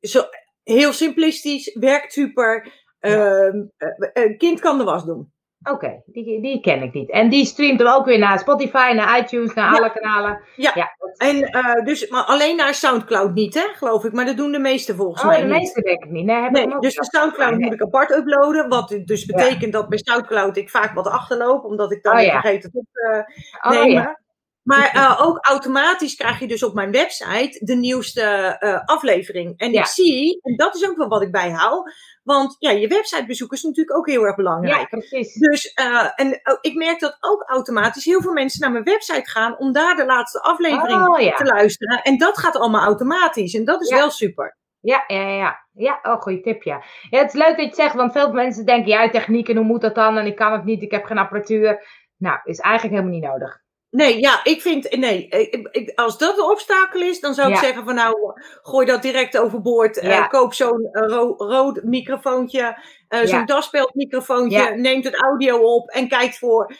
zo, 0.00 0.22
heel 0.62 0.92
simplistisch, 0.92 1.74
werkt 1.74 2.12
super. 2.12 2.72
Ja. 3.00 3.52
Uh, 3.52 4.36
kind 4.38 4.60
kan 4.60 4.78
de 4.78 4.84
was 4.84 5.04
doen. 5.04 5.32
Oké, 5.62 6.02
die, 6.06 6.40
die 6.40 6.60
ken 6.60 6.82
ik 6.82 6.92
niet. 6.92 7.10
En 7.10 7.28
die 7.28 7.44
streamt 7.44 7.78
dan 7.78 7.94
ook 7.94 8.04
weer 8.04 8.18
naar 8.18 8.38
Spotify, 8.38 8.92
naar 8.94 9.18
iTunes, 9.18 9.54
naar 9.54 9.76
alle 9.76 9.92
kanalen. 9.92 10.40
Ja, 10.56 10.72
ja. 10.74 10.90
en 11.16 11.36
uh, 11.36 11.84
dus, 11.84 12.08
maar 12.08 12.22
alleen 12.22 12.56
naar 12.56 12.74
Soundcloud 12.74 13.34
niet, 13.34 13.54
hè, 13.54 13.60
geloof 13.60 14.04
ik. 14.04 14.12
Maar 14.12 14.24
dat 14.24 14.36
doen 14.36 14.52
de 14.52 14.58
meeste 14.58 14.94
volgens 14.94 15.22
oh, 15.22 15.28
mij 15.28 15.40
de 15.40 15.46
meeste 15.46 15.80
denk 15.80 16.04
ik 16.04 16.10
niet. 16.10 16.24
Nee, 16.24 16.42
heb 16.42 16.50
nee 16.50 16.78
dus 16.78 16.94
de 16.94 17.04
Soundcloud 17.04 17.58
moet 17.58 17.72
ik 17.72 17.82
apart 17.82 18.10
uploaden. 18.10 18.68
Wat 18.68 18.98
dus 19.04 19.24
betekent 19.24 19.72
dat 19.72 19.88
bij 19.88 19.98
Soundcloud 19.98 20.56
ik 20.56 20.70
vaak 20.70 20.94
wat 20.94 21.06
achterloop. 21.06 21.64
Omdat 21.64 21.92
ik 21.92 22.02
dan 22.02 22.18
oh, 22.18 22.30
vergeet 22.30 22.62
het 22.62 22.74
op 22.74 22.86
te 22.92 23.24
uh, 23.62 23.70
nemen. 23.70 24.20
Maar 24.66 24.96
uh, 24.96 25.26
ook 25.26 25.38
automatisch 25.46 26.14
krijg 26.14 26.38
je 26.38 26.46
dus 26.46 26.62
op 26.62 26.74
mijn 26.74 26.90
website 26.90 27.64
de 27.64 27.74
nieuwste 27.74 28.56
uh, 28.60 28.80
aflevering. 28.84 29.58
En 29.58 29.72
ik 29.72 29.86
zie, 29.86 30.38
en 30.42 30.56
dat 30.56 30.74
is 30.74 30.88
ook 30.88 30.96
wel 30.96 31.08
wat 31.08 31.22
ik 31.22 31.32
bijhoud, 31.32 31.92
want 32.22 32.56
ja, 32.58 32.70
je 32.70 32.88
websitebezoek 32.88 33.52
is 33.52 33.62
natuurlijk 33.62 33.96
ook 33.96 34.08
heel 34.08 34.22
erg 34.22 34.36
belangrijk. 34.36 34.90
Ja, 34.90 34.98
precies. 34.98 35.34
Dus, 35.34 35.72
uh, 35.80 36.10
en 36.14 36.26
uh, 36.26 36.56
ik 36.60 36.74
merk 36.74 37.00
dat 37.00 37.16
ook 37.20 37.42
automatisch 37.48 38.04
heel 38.04 38.20
veel 38.20 38.32
mensen 38.32 38.60
naar 38.60 38.72
mijn 38.72 38.84
website 38.84 39.30
gaan 39.30 39.58
om 39.58 39.72
daar 39.72 39.96
de 39.96 40.06
laatste 40.06 40.40
aflevering 40.40 41.08
oh, 41.08 41.20
ja. 41.20 41.34
te 41.34 41.44
luisteren. 41.44 42.02
En 42.02 42.18
dat 42.18 42.38
gaat 42.38 42.56
allemaal 42.56 42.84
automatisch. 42.84 43.54
En 43.54 43.64
dat 43.64 43.82
is 43.82 43.88
ja. 43.88 43.96
wel 43.96 44.10
super. 44.10 44.58
Ja, 44.80 45.04
ja, 45.06 45.28
ja. 45.28 45.64
Ja, 45.72 45.98
oh, 46.02 46.20
goede 46.20 46.40
tip, 46.40 46.62
ja. 46.62 46.82
ja. 47.10 47.18
Het 47.18 47.34
is 47.34 47.40
leuk 47.40 47.48
dat 47.48 47.58
je 47.58 47.66
het 47.66 47.74
zegt, 47.74 47.94
want 47.94 48.12
veel 48.12 48.32
mensen 48.32 48.66
denken, 48.66 48.90
ja, 48.90 49.10
techniek 49.10 49.48
en 49.48 49.56
hoe 49.56 49.64
moet 49.64 49.80
dat 49.80 49.94
dan? 49.94 50.16
En 50.16 50.26
ik 50.26 50.36
kan 50.36 50.52
het 50.52 50.64
niet, 50.64 50.82
ik 50.82 50.90
heb 50.90 51.04
geen 51.04 51.18
apparatuur. 51.18 51.86
Nou, 52.16 52.38
is 52.44 52.58
eigenlijk 52.58 52.94
helemaal 52.94 53.18
niet 53.20 53.30
nodig. 53.30 53.64
Nee, 53.96 54.20
ja, 54.20 54.40
ik 54.44 54.60
vind, 54.60 54.96
nee, 54.96 55.28
ik, 55.28 55.68
ik, 55.70 55.92
als 55.98 56.18
dat 56.18 56.38
een 56.38 56.44
obstakel 56.44 57.00
is, 57.00 57.20
dan 57.20 57.34
zou 57.34 57.50
ik 57.50 57.56
zeggen 57.56 57.84
van 57.84 57.94
nou, 57.94 58.14
gooi 58.62 58.86
dat 58.86 59.02
direct 59.02 59.38
overboord. 59.38 60.00
Ja. 60.02 60.18
Uh, 60.18 60.28
koop 60.28 60.54
zo'n 60.54 60.88
uh, 60.92 61.02
ro 61.06 61.34
rood 61.36 61.82
microfoontje, 61.82 62.78
uh, 63.08 63.20
zo'n 63.20 63.38
ja. 63.38 63.44
daspeldmicrofoontje, 63.44 64.74
neemt 64.76 65.04
het 65.04 65.22
audio 65.22 65.58
op 65.58 65.88
en 65.88 66.08
kijkt 66.08 66.38
voor, 66.38 66.76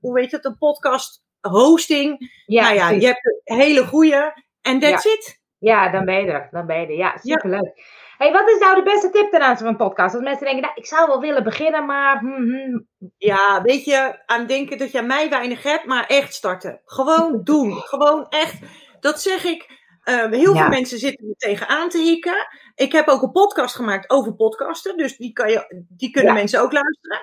hoe 0.00 0.12
weet 0.12 0.32
het, 0.32 0.44
een 0.44 0.58
podcast 0.58 1.22
hosting. 1.40 2.42
Ja, 2.46 2.62
nou 2.62 2.74
ja, 2.74 2.90
je 2.90 3.06
hebt 3.06 3.40
een 3.44 3.58
hele 3.58 3.84
goede 3.84 4.42
en 4.62 4.78
that's 4.80 5.04
it. 5.04 5.40
Ja, 5.58 5.90
dan 5.90 6.04
ben 6.04 6.24
je 6.24 6.30
er, 6.30 6.48
dan 6.50 6.66
ben 6.66 6.80
je 6.80 6.86
er. 6.86 6.96
Ja, 6.96 7.16
superleuk. 7.22 8.04
Hey, 8.16 8.32
wat 8.32 8.48
is 8.48 8.58
nou 8.58 8.74
de 8.74 8.82
beste 8.82 9.10
tip 9.10 9.30
ten 9.30 9.40
aanzien 9.40 9.56
van 9.56 9.66
een 9.66 9.88
podcast? 9.88 10.14
Als 10.14 10.24
mensen 10.24 10.44
denken, 10.44 10.62
nou, 10.62 10.74
ik 10.76 10.86
zou 10.86 11.06
wel 11.06 11.20
willen 11.20 11.44
beginnen, 11.44 11.86
maar... 11.86 12.18
Hmm, 12.18 12.34
hmm. 12.34 12.86
Ja, 13.16 13.62
weet 13.62 13.84
je, 13.84 14.22
aan 14.26 14.46
denken 14.46 14.78
dat 14.78 14.92
je 14.92 15.02
mij 15.02 15.28
weinig 15.28 15.62
hebt, 15.62 15.84
maar 15.84 16.06
echt 16.06 16.34
starten. 16.34 16.80
Gewoon 16.84 17.40
doen. 17.44 17.72
Gewoon 17.72 18.26
echt. 18.28 18.58
Dat 19.00 19.20
zeg 19.22 19.44
ik. 19.44 19.84
Uh, 20.04 20.30
heel 20.30 20.54
ja. 20.54 20.60
veel 20.60 20.68
mensen 20.68 20.98
zitten 20.98 21.28
er 21.28 21.36
tegenaan 21.36 21.88
te 21.88 21.98
hikken. 21.98 22.46
Ik 22.74 22.92
heb 22.92 23.08
ook 23.08 23.22
een 23.22 23.30
podcast 23.30 23.74
gemaakt 23.74 24.10
over 24.10 24.34
podcasten. 24.34 24.96
Dus 24.96 25.16
die, 25.16 25.32
kan 25.32 25.50
je, 25.50 25.84
die 25.88 26.10
kunnen 26.10 26.32
ja. 26.32 26.38
mensen 26.38 26.60
ook 26.60 26.72
luisteren. 26.72 27.22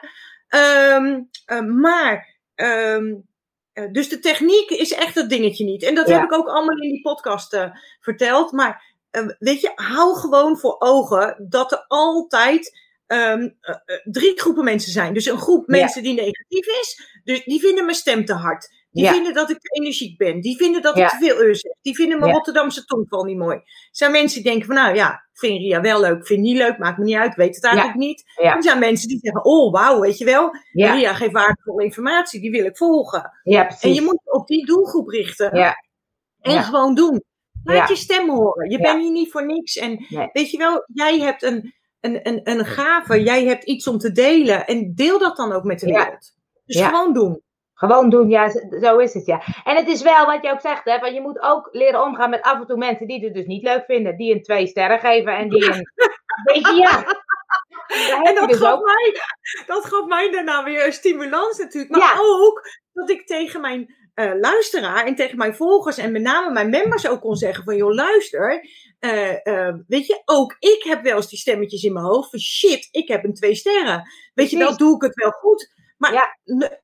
Um, 0.96 1.30
uh, 1.46 1.82
maar... 1.82 2.32
Um, 2.56 3.32
dus 3.92 4.10
de 4.10 4.20
techniek 4.20 4.70
is 4.70 4.94
echt 4.94 5.16
het 5.16 5.30
dingetje 5.30 5.66
niet. 5.66 5.84
En 5.84 5.96
dat 5.96 6.08
ja. 6.08 6.14
heb 6.14 6.24
ik 6.24 6.34
ook 6.34 6.48
allemaal 6.48 6.78
in 6.78 6.90
die 6.90 7.02
podcast 7.02 7.54
uh, 7.54 7.70
verteld. 8.00 8.52
Maar 8.52 8.93
weet 9.40 9.62
je, 9.62 9.72
hou 9.76 10.16
gewoon 10.16 10.58
voor 10.58 10.76
ogen 10.80 11.46
dat 11.50 11.72
er 11.72 11.86
altijd 11.88 12.82
um, 13.08 13.58
uh, 13.62 13.76
drie 14.04 14.40
groepen 14.40 14.64
mensen 14.64 14.92
zijn. 14.92 15.14
Dus 15.14 15.26
een 15.26 15.38
groep 15.38 15.68
mensen 15.68 16.04
die 16.04 16.14
negatief 16.14 16.66
is, 16.66 17.20
dus 17.24 17.44
die 17.44 17.60
vinden 17.60 17.86
mijn 17.86 17.98
stem 17.98 18.26
te 18.26 18.34
hard. 18.34 18.82
Die 18.92 19.04
ja. 19.04 19.12
vinden 19.12 19.34
dat 19.34 19.50
ik 19.50 19.60
te 19.60 19.82
energiek 19.82 20.18
ben. 20.18 20.42
Die 20.42 20.58
vinden 20.58 20.82
dat 20.82 20.98
ik 20.98 21.10
te 21.10 21.18
veel 21.18 21.38
eur 21.42 21.56
zeg. 21.56 21.72
Die 21.82 21.96
vinden 21.96 22.20
mijn 22.20 22.32
Rotterdamse 22.32 22.86
tongval 22.86 23.24
niet 23.24 23.38
mooi. 23.38 23.62
Zijn 23.92 24.12
mensen 24.12 24.42
die 24.42 24.52
denken 24.52 24.68
van, 24.68 24.76
nou 24.76 24.96
ja, 24.96 25.24
vind 25.34 25.58
Ria 25.58 25.82
wel 25.82 26.00
leuk, 26.00 26.28
vind 26.28 26.42
niet 26.42 26.58
leuk, 26.58 26.78
maakt 26.78 26.98
me 26.98 27.04
niet 27.04 27.16
uit, 27.16 27.36
weet 27.36 27.56
het 27.56 27.64
eigenlijk 27.64 27.98
niet. 27.98 28.24
Er 28.36 28.64
zijn 28.64 28.80
mensen 28.80 29.08
die 29.08 29.20
zeggen, 29.22 29.46
oh 29.46 29.72
wauw, 29.72 30.00
weet 30.00 30.18
je 30.18 30.26
wel, 30.26 30.50
Ria 30.72 31.14
geeft 31.14 31.32
waardevolle 31.32 31.84
informatie, 31.84 32.42
die 32.42 32.52
wil 32.52 32.66
ik 32.66 32.78
volgen. 32.78 33.32
en 33.80 33.94
je 33.94 34.02
moet 34.02 34.22
op 34.24 34.48
die 34.48 34.66
doelgroep 34.66 35.08
richten. 35.08 35.52
En 36.42 36.64
gewoon 36.64 36.96
doen. 36.96 37.24
Laat 37.64 37.90
je 37.90 37.96
stem 37.96 38.30
horen. 38.30 38.70
Je 38.70 38.80
bent 38.80 39.02
hier 39.02 39.12
niet 39.12 39.32
voor 39.32 39.46
niks. 39.46 39.76
En 39.76 40.06
weet 40.34 40.52
je 40.52 40.58
wel, 40.58 40.84
jij 40.94 41.20
hebt 41.20 41.44
een, 41.44 41.74
een, 42.00 42.28
een, 42.28 42.42
een 42.44 42.66
gave. 42.66 43.24
Jij 43.24 43.46
hebt 43.46 43.64
iets 43.64 43.88
om 43.88 43.98
te 43.98 44.12
delen. 44.12 44.66
En 44.66 44.94
deel 44.96 45.20
dat 45.20 45.38
dan 45.38 45.52
ook 45.52 45.64
met 45.64 45.80
de 45.80 45.86
wereld. 45.86 46.32
Dus 46.66 46.82
gewoon 46.82 47.14
doen. 47.14 47.42
Gewoon 47.74 48.10
doen, 48.10 48.30
ja, 48.30 48.50
zo 48.82 48.98
is 48.98 49.14
het, 49.14 49.26
ja. 49.26 49.42
En 49.64 49.76
het 49.76 49.88
is 49.88 50.02
wel 50.02 50.26
wat 50.26 50.44
je 50.44 50.52
ook 50.52 50.62
zegt, 50.62 50.86
hè, 50.86 51.00
want 51.00 51.14
je 51.14 51.22
moet 51.22 51.42
ook 51.42 51.70
leren 51.72 52.04
omgaan 52.04 52.30
met 52.30 52.42
af 52.42 52.60
en 52.60 52.66
toe 52.66 52.78
mensen 52.78 53.08
die 53.08 53.26
het 53.26 53.34
dus 53.34 53.46
niet 53.46 53.64
leuk 53.64 53.86
vinden, 53.86 54.18
die 54.18 54.34
een 54.34 54.42
twee 54.42 54.68
sterren 54.68 55.00
geven 55.00 55.38
en 55.38 55.50
die 55.50 55.66
een. 55.66 55.92
Weet 56.54 56.68
je, 56.68 56.74
ja. 56.74 57.06
En 58.24 58.36
dat, 58.36 58.50
dus 58.50 58.58
gaf 58.58 58.80
mij, 58.80 59.22
dat 59.66 59.86
gaf 59.86 60.06
mij 60.06 60.32
daarna 60.32 60.64
weer 60.64 60.86
een 60.86 60.94
stimulans 60.94 61.58
natuurlijk. 61.58 61.96
Maar 61.96 62.20
ook 62.22 62.62
dat 62.94 63.10
ik 63.10 63.26
tegen 63.26 63.62
mijn 63.62 63.96
uh, 64.16 64.32
luisteraar 64.40 65.06
en 65.06 65.16
tegen 65.16 65.38
mijn 65.38 65.56
volgers 65.56 65.98
en 65.98 66.12
met 66.12 66.22
name 66.22 66.52
mijn 66.52 66.70
members 66.70 67.08
ook 67.08 67.22
kon 67.22 67.36
zeggen 67.36 67.64
van 67.64 67.76
joh 67.76 67.94
luister, 67.94 68.68
uh, 69.00 69.36
uh, 69.44 69.74
weet 69.88 70.06
je, 70.06 70.22
ook 70.26 70.56
ik 70.60 70.84
heb 70.84 71.04
wel 71.04 71.16
eens 71.16 71.30
die 71.30 71.40
stemmetjes 71.40 71.84
in 71.84 71.94
mijn 71.94 72.06
hoofd 72.06 72.30
van 72.30 72.40
shit, 72.40 72.88
ik 72.92 73.08
heb 73.08 73.24
een 73.24 73.34
twee 73.34 73.56
sterren. 73.56 74.04
Weet 74.34 74.50
je 74.50 74.58
wel, 74.58 74.78
doe 74.78 74.96
ik 74.96 75.02
het 75.02 75.16
wel 75.16 75.32
goed. 75.32 75.74
Maar 75.98 76.14
ja. 76.14 76.38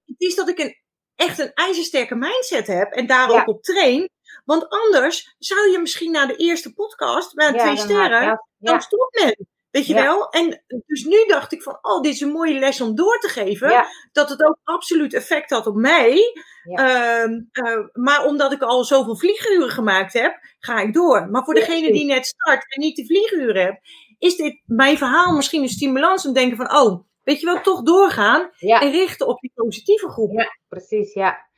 het 0.05 0.15
is 0.17 0.35
dat 0.35 0.49
ik 0.49 0.59
een, 0.59 0.75
echt 1.15 1.39
een 1.39 1.53
ijzersterke 1.53 2.15
mindset 2.15 2.67
heb 2.67 2.91
en 2.91 3.07
daar 3.07 3.31
ja. 3.31 3.39
ook 3.39 3.47
op 3.47 3.63
train. 3.63 4.09
Want 4.45 4.69
anders 4.69 5.35
zou 5.37 5.71
je 5.71 5.79
misschien 5.79 6.11
na 6.11 6.25
de 6.25 6.35
eerste 6.35 6.73
podcast, 6.73 7.33
met 7.33 7.55
ja, 7.55 7.61
twee 7.61 7.77
sterren, 7.77 8.21
ja. 8.21 8.45
dan 8.57 8.81
stoppen. 8.81 9.47
Weet 9.71 9.87
je 9.87 9.93
ja. 9.93 10.03
wel? 10.03 10.29
En 10.29 10.63
dus 10.85 11.03
nu 11.03 11.25
dacht 11.27 11.51
ik 11.51 11.61
van, 11.61 11.77
oh, 11.81 12.01
dit 12.01 12.13
is 12.13 12.21
een 12.21 12.31
mooie 12.31 12.59
les 12.59 12.81
om 12.81 12.95
door 12.95 13.19
te 13.19 13.27
geven. 13.27 13.69
Ja. 13.69 13.85
Dat 14.11 14.29
het 14.29 14.43
ook 14.43 14.57
absoluut 14.63 15.13
effect 15.13 15.49
had 15.49 15.67
op 15.67 15.75
mij. 15.75 16.21
Ja. 16.63 17.23
Uh, 17.23 17.31
uh, 17.51 17.87
maar 17.93 18.25
omdat 18.25 18.51
ik 18.51 18.61
al 18.61 18.83
zoveel 18.83 19.17
vlieguren 19.17 19.69
gemaakt 19.69 20.13
heb, 20.13 20.39
ga 20.59 20.79
ik 20.79 20.93
door. 20.93 21.27
Maar 21.29 21.43
voor 21.43 21.53
degene 21.53 21.91
die 21.91 22.05
net 22.05 22.25
start 22.25 22.75
en 22.75 22.81
niet 22.81 22.95
de 22.95 23.05
vlieguren 23.05 23.63
hebt, 23.63 23.79
is 24.17 24.35
dit 24.35 24.61
mijn 24.65 24.97
verhaal 24.97 25.35
misschien 25.35 25.61
een 25.61 25.69
stimulans 25.69 26.25
om 26.25 26.33
te 26.33 26.39
denken 26.39 26.57
van, 26.57 26.77
oh, 26.77 27.03
weet 27.23 27.39
je 27.39 27.45
wel, 27.45 27.61
toch 27.61 27.83
doorgaan 27.83 28.49
en 28.59 28.91
richten 28.91 29.27
op 29.27 29.39
die 29.39 29.51
positieve 29.55 30.09
groep. 30.09 30.31
Ja, 30.31 30.57
precies, 30.67 31.13
ja. 31.13 31.48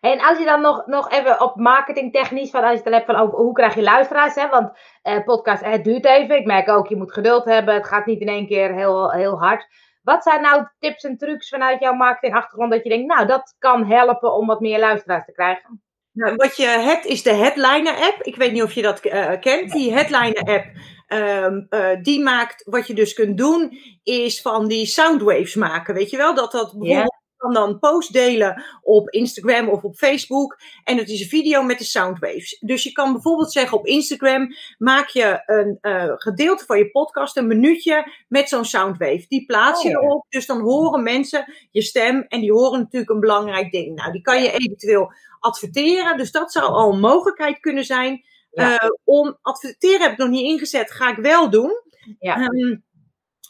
En 0.00 0.20
als 0.20 0.38
je 0.38 0.44
dan 0.44 0.60
nog, 0.60 0.86
nog 0.86 1.10
even 1.10 1.40
op 1.40 1.56
marketingtechnisch, 1.56 2.50
van 2.50 2.60
als 2.60 2.70
je 2.70 2.76
het 2.76 2.84
dan 2.84 2.92
hebt 2.92 3.06
van 3.06 3.16
over 3.16 3.38
hoe 3.38 3.52
krijg 3.52 3.74
je 3.74 3.82
luisteraars, 3.82 4.34
hè? 4.34 4.48
want 4.48 4.78
eh, 5.02 5.24
podcast, 5.24 5.64
het 5.64 5.84
duurt 5.84 6.04
even. 6.04 6.36
Ik 6.36 6.46
merk 6.46 6.68
ook, 6.68 6.88
je 6.88 6.96
moet 6.96 7.12
geduld 7.12 7.44
hebben. 7.44 7.74
Het 7.74 7.86
gaat 7.86 8.06
niet 8.06 8.20
in 8.20 8.28
één 8.28 8.46
keer 8.46 8.74
heel, 8.74 9.10
heel 9.10 9.38
hard. 9.38 9.66
Wat 10.02 10.22
zijn 10.22 10.42
nou 10.42 10.66
tips 10.78 11.04
en 11.04 11.16
trucs 11.16 11.48
vanuit 11.48 11.80
jouw 11.80 11.94
marketingachtergrond 11.94 12.72
dat 12.72 12.82
je 12.82 12.88
denkt, 12.88 13.14
nou, 13.14 13.26
dat 13.26 13.54
kan 13.58 13.86
helpen 13.86 14.34
om 14.34 14.46
wat 14.46 14.60
meer 14.60 14.78
luisteraars 14.78 15.24
te 15.24 15.32
krijgen? 15.32 15.82
Nou, 16.12 16.34
wat 16.34 16.56
je 16.56 16.66
hebt 16.66 17.04
is 17.04 17.22
de 17.22 17.34
Headliner 17.34 17.94
app. 17.94 18.22
Ik 18.22 18.36
weet 18.36 18.52
niet 18.52 18.62
of 18.62 18.72
je 18.72 18.82
dat 18.82 19.04
uh, 19.04 19.32
kent. 19.40 19.72
Die 19.72 19.92
Headliner 19.92 20.42
app, 20.42 20.66
um, 21.08 21.66
uh, 21.70 22.02
die 22.02 22.22
maakt, 22.22 22.64
wat 22.64 22.86
je 22.86 22.94
dus 22.94 23.14
kunt 23.14 23.38
doen, 23.38 23.78
is 24.02 24.42
van 24.42 24.68
die 24.68 24.86
soundwaves 24.86 25.54
maken. 25.54 25.94
Weet 25.94 26.10
je 26.10 26.16
wel? 26.16 26.34
Dat 26.34 26.52
dat 26.52 26.72
bijvoorbeeld 26.78 27.17
kan 27.38 27.52
dan 27.54 27.78
post 27.78 28.12
delen 28.12 28.62
op 28.82 29.10
Instagram 29.10 29.68
of 29.68 29.82
op 29.82 29.96
Facebook. 29.96 30.58
En 30.84 30.96
het 30.96 31.08
is 31.08 31.20
een 31.20 31.28
video 31.28 31.62
met 31.62 31.78
de 31.78 31.84
soundwaves. 31.84 32.58
Dus 32.60 32.82
je 32.82 32.92
kan 32.92 33.12
bijvoorbeeld 33.12 33.52
zeggen 33.52 33.78
op 33.78 33.86
Instagram: 33.86 34.54
maak 34.78 35.08
je 35.08 35.42
een 35.46 35.78
uh, 35.82 36.12
gedeelte 36.14 36.64
van 36.64 36.78
je 36.78 36.90
podcast, 36.90 37.36
een 37.36 37.46
minuutje 37.46 38.12
met 38.28 38.48
zo'n 38.48 38.64
soundwave. 38.64 39.24
Die 39.28 39.46
plaats 39.46 39.82
je 39.82 39.98
oh, 39.98 40.04
erop. 40.04 40.26
Dus 40.28 40.46
dan 40.46 40.60
horen 40.60 41.02
mensen 41.02 41.52
je 41.70 41.82
stem 41.82 42.24
en 42.28 42.40
die 42.40 42.52
horen 42.52 42.78
natuurlijk 42.78 43.10
een 43.10 43.20
belangrijk 43.20 43.70
ding. 43.70 43.94
Nou, 43.94 44.12
die 44.12 44.22
kan 44.22 44.42
je 44.42 44.52
eventueel 44.52 45.12
adverteren. 45.40 46.16
Dus 46.16 46.30
dat 46.30 46.52
zou 46.52 46.66
al 46.66 46.92
een 46.92 47.00
mogelijkheid 47.00 47.60
kunnen 47.60 47.84
zijn. 47.84 48.24
Ja. 48.50 48.84
Uh, 48.84 48.90
om 49.04 49.38
adverteren 49.42 50.00
heb 50.00 50.12
ik 50.12 50.18
nog 50.18 50.28
niet 50.28 50.44
ingezet, 50.44 50.92
ga 50.92 51.10
ik 51.10 51.16
wel 51.16 51.50
doen. 51.50 51.82
Ja. 52.18 52.36
Um, 52.40 52.84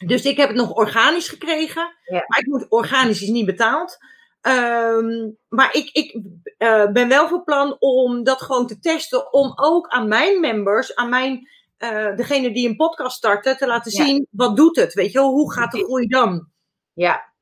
dus 0.06 0.24
ik 0.24 0.36
heb 0.36 0.48
het 0.48 0.56
nog 0.56 0.72
organisch 0.72 1.28
gekregen. 1.28 1.96
Ja. 2.04 2.24
Maar 2.26 2.38
ik 2.38 2.46
moet, 2.46 2.66
organisch 2.68 3.22
is 3.22 3.28
niet 3.28 3.46
betaald. 3.46 3.98
Um, 4.42 5.38
maar 5.48 5.74
ik, 5.74 5.90
ik 5.92 6.20
uh, 6.58 6.92
ben 6.92 7.08
wel 7.08 7.28
van 7.28 7.44
plan 7.44 7.76
om 7.78 8.24
dat 8.24 8.42
gewoon 8.42 8.66
te 8.66 8.78
testen. 8.78 9.32
Om 9.32 9.52
ook 9.56 9.88
aan 9.88 10.08
mijn 10.08 10.40
members, 10.40 10.94
aan 10.94 11.08
mijn, 11.08 11.48
uh, 11.78 12.16
degene 12.16 12.52
die 12.52 12.68
een 12.68 12.76
podcast 12.76 13.16
starten, 13.16 13.56
te 13.56 13.66
laten 13.66 13.90
zien 13.90 14.26
wat 14.30 14.56
doet 14.56 14.76
het. 14.76 14.94
Weet 14.94 15.12
je 15.12 15.18
wel, 15.18 15.30
hoe 15.30 15.52
gaat 15.52 15.72
de 15.72 15.84
groei 15.84 16.06
dan? 16.06 16.48
Ja, 16.92 17.32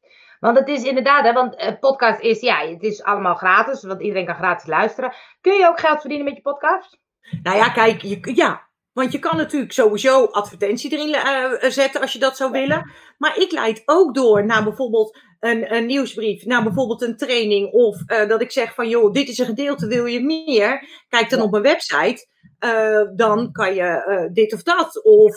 want 0.41 0.59
het 0.59 0.69
is 0.69 0.83
inderdaad, 0.83 1.25
hè, 1.25 1.33
want 1.33 1.55
een 1.63 1.79
podcast 1.79 2.21
is, 2.21 2.41
ja, 2.41 2.67
het 2.67 2.83
is 2.83 3.03
allemaal 3.03 3.35
gratis, 3.35 3.83
want 3.83 4.03
iedereen 4.03 4.27
kan 4.27 4.35
gratis 4.35 4.67
luisteren. 4.67 5.13
Kun 5.41 5.53
je 5.53 5.69
ook 5.69 5.81
geld 5.81 6.01
verdienen 6.01 6.27
met 6.27 6.37
je 6.37 6.43
podcast? 6.43 6.99
Nou 7.43 7.57
ja, 7.57 7.69
kijk, 7.69 8.03
je, 8.03 8.35
ja, 8.35 8.66
want 8.97 9.13
je 9.13 9.19
kan 9.19 9.37
natuurlijk 9.37 9.73
sowieso 9.73 10.25
advertentie 10.25 10.93
erin 10.93 11.09
uh, 11.09 11.71
zetten 11.71 12.01
als 12.01 12.13
je 12.13 12.19
dat 12.19 12.37
zou 12.37 12.51
willen. 12.51 12.91
Maar 13.19 13.39
ik 13.39 13.53
leid 13.53 13.83
ook 13.85 14.15
door 14.15 14.47
naar 14.47 14.65
bijvoorbeeld 14.65 15.19
een, 15.41 15.75
een 15.75 15.87
nieuwsbrief, 15.87 16.45
naar 16.45 16.63
bijvoorbeeld 16.63 17.03
een 17.03 17.17
training. 17.17 17.73
Of 17.73 18.03
uh, 18.07 18.29
dat 18.29 18.41
ik 18.41 18.53
zeg 18.53 18.75
van 18.75 18.89
joh, 18.89 19.13
dit 19.13 19.29
is 19.29 19.39
een 19.39 19.47
gedeelte, 19.47 19.87
wil 19.87 20.07
je 20.07 20.25
meer? 20.25 20.89
Kijk 21.09 21.31
dan 21.31 21.41
op 21.41 21.51
mijn 21.51 21.63
website. 21.63 22.27
Uh, 22.65 23.09
dan 23.17 23.53
kan 23.53 23.75
je 23.75 24.29
dit 24.33 24.55
of 24.55 24.63
dat. 24.63 25.05
Of 25.05 25.35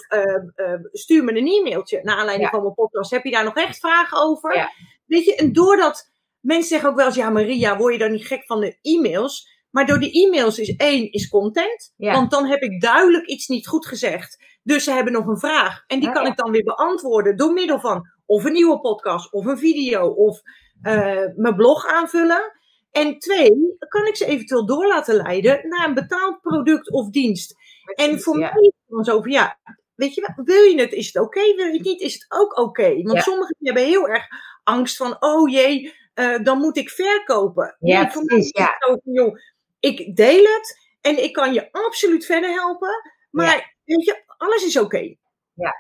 stuur 0.92 1.24
me 1.24 1.38
een 1.38 1.48
e-mailtje 1.48 2.00
naar 2.04 2.18
aanleiding 2.18 2.50
van 2.50 2.62
mijn 2.62 2.74
podcast. 2.74 3.12
Heb 3.12 3.24
je 3.24 3.32
daar 3.32 3.44
nog 3.44 3.56
echt 3.56 3.80
vragen 3.80 4.22
over? 4.22 4.56
Ja. 4.56 4.72
Weet 5.06 5.26
je, 5.26 5.36
en 5.36 5.54
doordat 5.54 6.12
mensen 6.40 6.70
zeggen 6.70 6.90
ook 6.90 6.96
wel 6.96 7.06
eens, 7.06 7.16
ja 7.16 7.30
Maria, 7.30 7.78
word 7.78 7.94
je 7.94 8.00
dan 8.00 8.12
niet 8.12 8.28
gek 8.28 8.46
van 8.46 8.60
de 8.60 8.78
e-mails? 8.82 9.59
Maar 9.70 9.86
door 9.86 10.00
die 10.00 10.26
e-mails 10.26 10.60
is 10.60 10.76
één, 10.76 11.12
is 11.12 11.30
content. 11.30 11.94
Want 11.98 12.32
dan 12.32 12.46
heb 12.46 12.62
ik 12.62 12.82
duidelijk 12.82 13.28
iets 13.28 13.48
niet 13.48 13.68
goed 13.68 13.86
gezegd. 13.86 14.38
Dus 14.64 14.84
ze 14.84 14.92
hebben 14.92 15.14
nog 15.14 15.26
een 15.26 15.40
vraag. 15.40 15.84
En 15.88 16.00
die 16.00 16.12
kan 16.12 16.26
ik 16.26 16.38
dan 16.38 16.52
weer 16.52 16.64
beantwoorden 16.64 17.38
door 17.38 17.54
middel 17.54 17.80
van 17.80 18.08
of 18.26 18.44
een 18.44 18.54
nieuwe 18.54 18.80
podcast, 18.80 19.34
of 19.34 19.46
een 19.46 19.58
video, 19.58 20.08
of 20.08 20.42
uh, 20.82 21.26
mijn 21.36 21.56
blog 21.56 21.86
aanvullen. 21.86 22.52
En 22.92 23.20
twee, 23.20 23.76
kan 23.88 24.08
ik 24.08 24.16
ze 24.16 24.26
eventueel 24.26 24.66
door 24.66 24.88
laten 24.88 25.16
leiden 25.16 25.68
naar 25.68 25.88
een 25.88 25.94
betaald 25.94 26.42
product 26.42 26.92
of 26.92 27.10
dienst. 27.10 27.56
en 27.96 28.20
voor 28.20 28.38
mij 28.38 28.50
is 28.50 28.66
het 28.66 28.88
dan 28.88 29.04
zo 29.04 29.22
van, 29.22 29.32
ja, 29.32 29.60
weet 29.96 30.14
je, 30.14 30.34
wil 30.36 30.62
je 30.62 30.82
het, 30.82 30.94
is 30.94 31.06
het 31.06 31.24
oké. 31.24 31.56
Wil 31.56 31.66
je 31.66 31.74
het 31.74 31.86
niet, 31.86 32.02
is 32.02 32.14
het 32.14 32.26
ook 32.28 32.58
oké. 32.58 33.02
Want 33.02 33.22
sommigen 33.22 33.56
hebben 33.60 33.84
heel 33.84 34.08
erg 34.08 34.28
angst 34.64 34.98
van, 34.98 35.16
oh 35.20 35.50
jee, 35.50 35.94
uh, 36.16 36.44
dan 36.44 36.58
moet 36.58 36.78
ik 36.78 36.90
verkopen. 36.90 37.76
Ja, 37.80 38.02
nee, 38.02 38.12
voor 38.12 38.24
mij 38.24 38.38
is 38.38 38.50
het 38.54 38.76
zo 38.80 38.98
van, 39.04 39.14
joh, 39.14 39.36
ik 39.80 40.16
deel 40.16 40.44
het 40.44 40.90
en 41.02 41.24
ik 41.24 41.34
kan 41.34 41.54
je 41.54 41.72
absoluut 41.72 42.26
verder 42.26 42.50
helpen. 42.50 43.12
Maar 43.32 43.76
weet 43.86 44.06
je, 44.06 44.24
alles 44.38 44.66
is 44.66 44.78
oké. 44.78 45.16
Ja, 45.54 45.74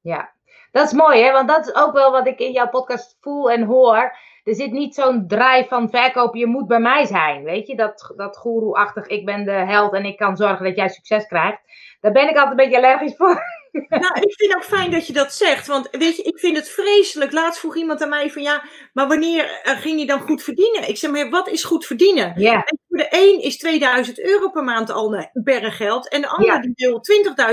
ja. 0.00 0.32
Dat 0.70 0.86
is 0.86 0.92
mooi, 0.92 1.22
hè? 1.22 1.32
Want 1.32 1.48
dat 1.48 1.66
is 1.66 1.74
ook 1.74 1.92
wel 1.92 2.10
wat 2.10 2.26
ik 2.26 2.38
in 2.38 2.52
jouw 2.52 2.68
podcast 2.68 3.16
voel 3.20 3.50
en 3.50 3.62
hoor. 3.62 4.16
Er 4.44 4.54
zit 4.54 4.72
niet 4.72 4.94
zo'n 4.94 5.26
draai 5.26 5.66
van 5.68 5.90
verkopen, 5.90 6.40
je 6.40 6.46
moet 6.46 6.66
bij 6.66 6.80
mij 6.80 7.04
zijn. 7.04 7.44
Weet 7.44 7.66
je, 7.66 7.76
dat, 7.76 8.12
dat 8.16 8.36
goeroe-achtig, 8.36 9.06
ik 9.06 9.24
ben 9.24 9.44
de 9.44 9.50
held 9.50 9.92
en 9.92 10.04
ik 10.04 10.16
kan 10.16 10.36
zorgen 10.36 10.64
dat 10.64 10.76
jij 10.76 10.88
succes 10.88 11.26
krijgt. 11.26 11.60
Daar 12.00 12.12
ben 12.12 12.28
ik 12.28 12.36
altijd 12.36 12.50
een 12.50 12.56
beetje 12.56 12.76
allergisch 12.76 13.16
voor. 13.16 13.42
Nou, 13.72 14.20
ik 14.20 14.34
vind 14.34 14.54
ook 14.54 14.64
fijn 14.64 14.90
dat 14.90 15.06
je 15.06 15.12
dat 15.12 15.32
zegt. 15.32 15.66
Want 15.66 15.88
weet 15.90 16.16
je, 16.16 16.22
ik 16.22 16.38
vind 16.38 16.56
het 16.56 16.68
vreselijk. 16.68 17.32
Laatst 17.32 17.60
vroeg 17.60 17.76
iemand 17.76 18.02
aan 18.02 18.08
mij 18.08 18.30
van 18.30 18.42
ja, 18.42 18.64
maar 18.92 19.08
wanneer 19.08 19.60
eh, 19.62 19.76
ging 19.76 20.00
je 20.00 20.06
dan 20.06 20.20
goed 20.20 20.42
verdienen? 20.42 20.88
Ik 20.88 20.96
zeg 20.96 21.10
maar, 21.10 21.30
wat 21.30 21.48
is 21.48 21.64
goed 21.64 21.86
verdienen? 21.86 22.32
En 22.64 22.78
voor 22.88 22.98
de 22.98 23.06
een 23.10 23.40
is 23.40 23.58
2000 23.58 24.20
euro 24.20 24.50
per 24.50 24.64
maand 24.64 24.90
al 24.90 25.14
een 25.14 25.30
berg 25.32 25.76
geld. 25.76 26.08
En 26.08 26.20
de 26.20 26.28
ander 26.28 26.60
die 26.60 26.72
wil 26.74 27.00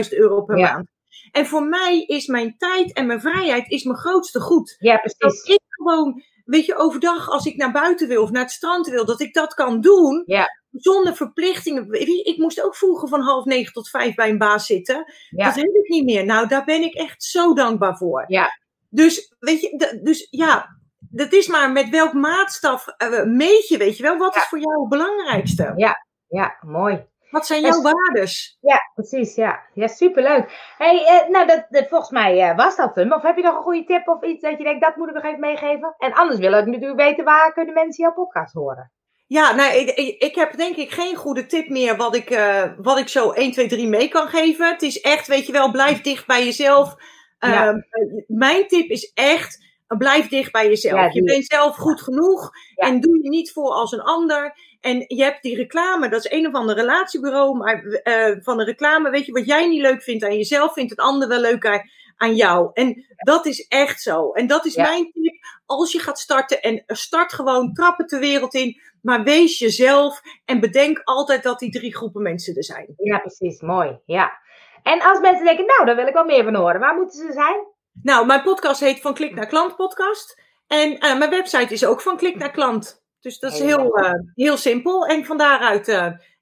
20.000 0.04 0.10
euro 0.10 0.44
per 0.44 0.58
maand. 0.58 0.88
En 1.32 1.46
voor 1.46 1.64
mij 1.64 2.04
is 2.04 2.28
mijn 2.28 2.58
tijd 2.58 2.94
en 2.94 3.06
mijn 3.06 3.22
vrijheid 3.22 3.70
is 3.70 3.84
mijn 3.84 3.98
grootste 3.98 4.40
goed. 4.40 4.76
Ja, 4.80 4.98
precies. 4.98 5.18
Dat 5.20 5.48
ik 5.56 5.60
gewoon, 5.70 6.24
weet 6.46 6.66
je, 6.66 6.76
overdag 6.76 7.30
als 7.30 7.46
ik 7.46 7.56
naar 7.56 7.72
buiten 7.72 8.08
wil 8.08 8.22
of 8.22 8.32
naar 8.32 8.42
het 8.42 8.52
strand 8.52 8.88
wil, 8.88 9.06
dat 9.06 9.22
ik 9.22 9.34
dat 9.34 9.54
kan 9.54 9.82
doen. 9.82 10.24
Ja 10.26 10.48
zonder 10.78 11.16
verplichtingen. 11.16 11.92
Ik 12.26 12.38
moest 12.38 12.64
ook 12.64 12.76
vroeger 12.76 13.08
van 13.08 13.22
half 13.22 13.46
negen 13.46 13.74
tot 13.74 13.90
vijf 13.90 14.16
bij 14.16 14.30
een 14.30 14.38
baas 14.38 14.66
zitten. 14.66 15.14
Dat 15.30 15.56
heb 15.56 15.66
ik 15.66 15.90
niet 15.90 16.06
meer. 16.06 16.26
Nou, 16.26 16.48
daar 16.48 16.66
ben 16.66 16.82
ik 16.82 16.94
echt 16.94 17.24
zo 17.24 17.54
dankbaar 17.54 17.98
voor. 17.98 18.24
Ja. 18.28 18.50
Dus, 18.90 19.36
weet 19.40 19.62
je, 19.62 20.00
dus 20.04 20.28
ja, 20.30 20.78
dat 21.00 21.34
is 21.34 21.48
maar 21.48 21.72
met 21.72 21.90
welk 21.90 22.14
maatstaf 22.14 22.86
uh, 22.98 23.24
meet 23.24 23.68
je, 23.68 23.78
weet 23.78 23.98
je 23.98 24.04
wel. 24.04 24.18
Wat 24.18 24.36
is 24.36 24.44
voor 24.44 24.60
jou 24.60 24.80
het 24.80 24.90
belangrijkste? 24.90 25.74
Ja, 25.76 26.06
ja, 26.28 26.58
mooi. 26.62 27.06
Wat 27.30 27.46
zijn 27.46 27.62
jouw 27.62 27.82
waarden? 27.82 28.28
Ja, 28.60 28.80
precies, 28.94 29.36
ja. 29.36 29.60
Ja, 29.74 29.88
superleuk. 29.88 30.74
hey, 30.78 31.24
uh, 31.24 31.30
nou, 31.30 31.48
dat, 31.48 31.66
dat, 31.70 31.88
volgens 31.88 32.12
mij 32.12 32.50
uh, 32.50 32.56
was 32.56 32.76
dat 32.76 32.96
hem. 32.96 33.14
Of 33.14 33.22
heb 33.22 33.36
je 33.36 33.44
nog 33.44 33.56
een 33.56 33.62
goede 33.62 33.84
tip 33.84 34.08
of 34.08 34.24
iets 34.24 34.42
dat 34.42 34.58
je 34.58 34.64
denkt, 34.64 34.82
dat 34.82 34.96
moet 34.96 35.08
ik 35.08 35.14
nog 35.14 35.24
even 35.24 35.40
meegeven? 35.40 35.96
En 35.98 36.14
anders 36.14 36.40
wil 36.40 36.54
ik 36.54 36.66
natuurlijk 36.66 37.00
weten, 37.00 37.26
waar 37.26 37.54
kunnen 37.54 37.74
mensen 37.74 38.04
jouw 38.04 38.14
podcast 38.14 38.54
horen? 38.54 38.92
Ja, 39.28 39.56
nou, 39.56 39.76
ik, 39.76 39.90
ik, 40.20 40.36
heb 40.36 40.58
denk 40.58 40.76
ik 40.76 40.92
geen 40.92 41.16
goede 41.16 41.46
tip 41.46 41.70
meer 41.70 41.96
wat 41.96 42.16
ik, 42.16 42.30
uh, 42.30 42.64
wat 42.78 43.00
ik 43.00 43.08
zo 43.08 43.32
1, 43.32 43.52
2, 43.52 43.68
3 43.68 43.88
mee 43.88 44.08
kan 44.08 44.28
geven. 44.28 44.68
Het 44.72 44.82
is 44.82 45.02
echt, 45.02 45.28
weet 45.28 45.46
je 45.46 45.52
wel, 45.52 45.72
blijf 45.72 46.02
dicht 46.02 46.26
bij 46.26 46.44
jezelf. 46.44 46.96
Ja. 47.40 47.74
Uh, 47.74 47.80
mijn 48.28 48.68
tip 48.68 48.90
is 48.90 49.12
echt, 49.14 49.66
blijf 49.88 50.28
dicht 50.28 50.52
bij 50.52 50.68
jezelf. 50.68 51.00
Ja, 51.00 51.10
je 51.12 51.24
bent 51.24 51.46
zelf 51.46 51.76
goed 51.76 52.02
genoeg 52.02 52.52
ja. 52.76 52.88
en 52.88 53.00
doe 53.00 53.24
je 53.24 53.30
niet 53.30 53.52
voor 53.52 53.72
als 53.72 53.92
een 53.92 54.02
ander. 54.02 54.54
En 54.82 55.04
je 55.08 55.24
hebt 55.24 55.42
die 55.42 55.56
reclame, 55.56 56.10
dat 56.10 56.26
is 56.26 56.32
een 56.32 56.48
of 56.48 56.54
ander 56.54 56.76
relatiebureau, 56.76 57.58
maar 57.58 57.84
uh, 57.84 58.38
van 58.42 58.58
de 58.58 58.64
reclame, 58.64 59.10
weet 59.10 59.26
je, 59.26 59.32
wat 59.32 59.46
jij 59.46 59.68
niet 59.68 59.82
leuk 59.82 60.04
vindt 60.04 60.24
aan 60.24 60.38
jezelf, 60.38 60.74
vindt 60.74 60.92
het 60.92 61.00
ander 61.00 61.28
wel 61.28 61.40
leuk 61.40 61.66
aan, 61.66 61.90
aan 62.18 62.36
jou. 62.36 62.70
En 62.74 63.06
dat 63.16 63.46
is 63.46 63.68
echt 63.68 64.02
zo. 64.02 64.32
En 64.32 64.48
dat 64.48 64.66
is 64.66 64.76
mijn 64.76 65.12
tip. 65.12 65.36
Als 65.66 65.92
je 65.92 66.00
gaat 66.00 66.20
starten 66.20 66.62
en 66.62 66.84
start 66.88 67.34
gewoon, 67.34 67.74
trappen 67.74 68.08
de 68.08 68.20
wereld 68.20 68.54
in 68.54 68.82
maar 69.08 69.24
wees 69.24 69.60
jezelf 69.60 70.22
en 70.46 70.60
bedenk 70.60 71.02
altijd 71.04 71.44
dat 71.44 71.60
die 71.60 71.72
drie 71.72 71.96
groepen 71.96 72.22
mensen 72.22 72.56
er 72.56 72.64
zijn. 72.64 72.94
Ja, 72.98 73.20
precies. 73.20 73.62
Mooi. 73.62 74.00
Ja. 74.06 74.40
En 74.84 75.02
als 75.02 75.20
mensen 75.20 75.46
denken, 75.46 75.66
nou, 75.66 75.86
daar 75.86 75.96
wil 75.96 76.08
ik 76.08 76.14
wel 76.14 76.26
meer 76.26 76.44
van 76.44 76.56
horen. 76.56 76.80
Waar 76.80 76.96
moeten 76.96 77.20
ze 77.20 77.32
zijn? 77.32 77.68
Nou, 78.04 78.26
mijn 78.26 78.42
podcast 78.42 78.80
heet 78.80 79.02
Van 79.02 79.14
Klik 79.14 79.36
naar 79.36 79.48
Klant 79.48 79.76
podcast. 79.76 80.42
En 80.68 80.92
uh, 80.92 81.18
mijn 81.18 81.30
website 81.30 81.74
is 81.74 81.86
ook 81.86 82.02
Van 82.02 82.18
Klik 82.18 82.36
naar 82.36 82.52
Klant. 82.52 83.04
Dus 83.20 83.40
dat 83.40 83.52
is 83.52 83.60
heel, 83.60 84.00
uh, 84.00 84.12
heel 84.36 84.58
simpel. 84.58 85.06
En 85.06 85.26
van 85.26 85.38
daaruit 85.38 85.88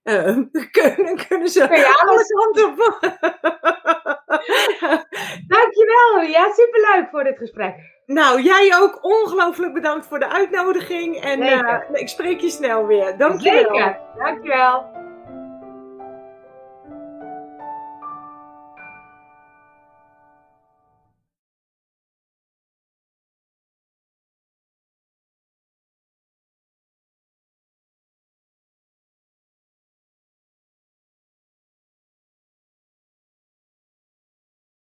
uh, 0.06 0.38
kunnen, 0.72 1.18
kunnen 1.28 1.50
ze 1.50 1.68
Kun 1.68 1.78
je 1.78 2.02
alles 2.06 2.34
op. 2.48 2.54
Dankjewel. 5.48 6.22
Ja, 6.22 6.54
superleuk 6.54 7.08
voor 7.12 7.24
dit 7.24 7.38
gesprek. 7.38 7.76
Nou, 8.06 8.42
jij 8.42 8.76
ook 8.80 9.00
ongelooflijk 9.02 9.74
bedankt 9.74 10.06
voor 10.06 10.20
de 10.20 10.30
uitnodiging. 10.30 11.22
En 11.22 11.42
uh, 11.42 11.80
ik 11.92 12.08
spreek 12.08 12.40
je 12.40 12.50
snel 12.50 12.86
weer. 12.86 13.18
Dankjewel. 13.18 13.76
Zeker. 13.76 14.00
Dankjewel. 14.18 14.95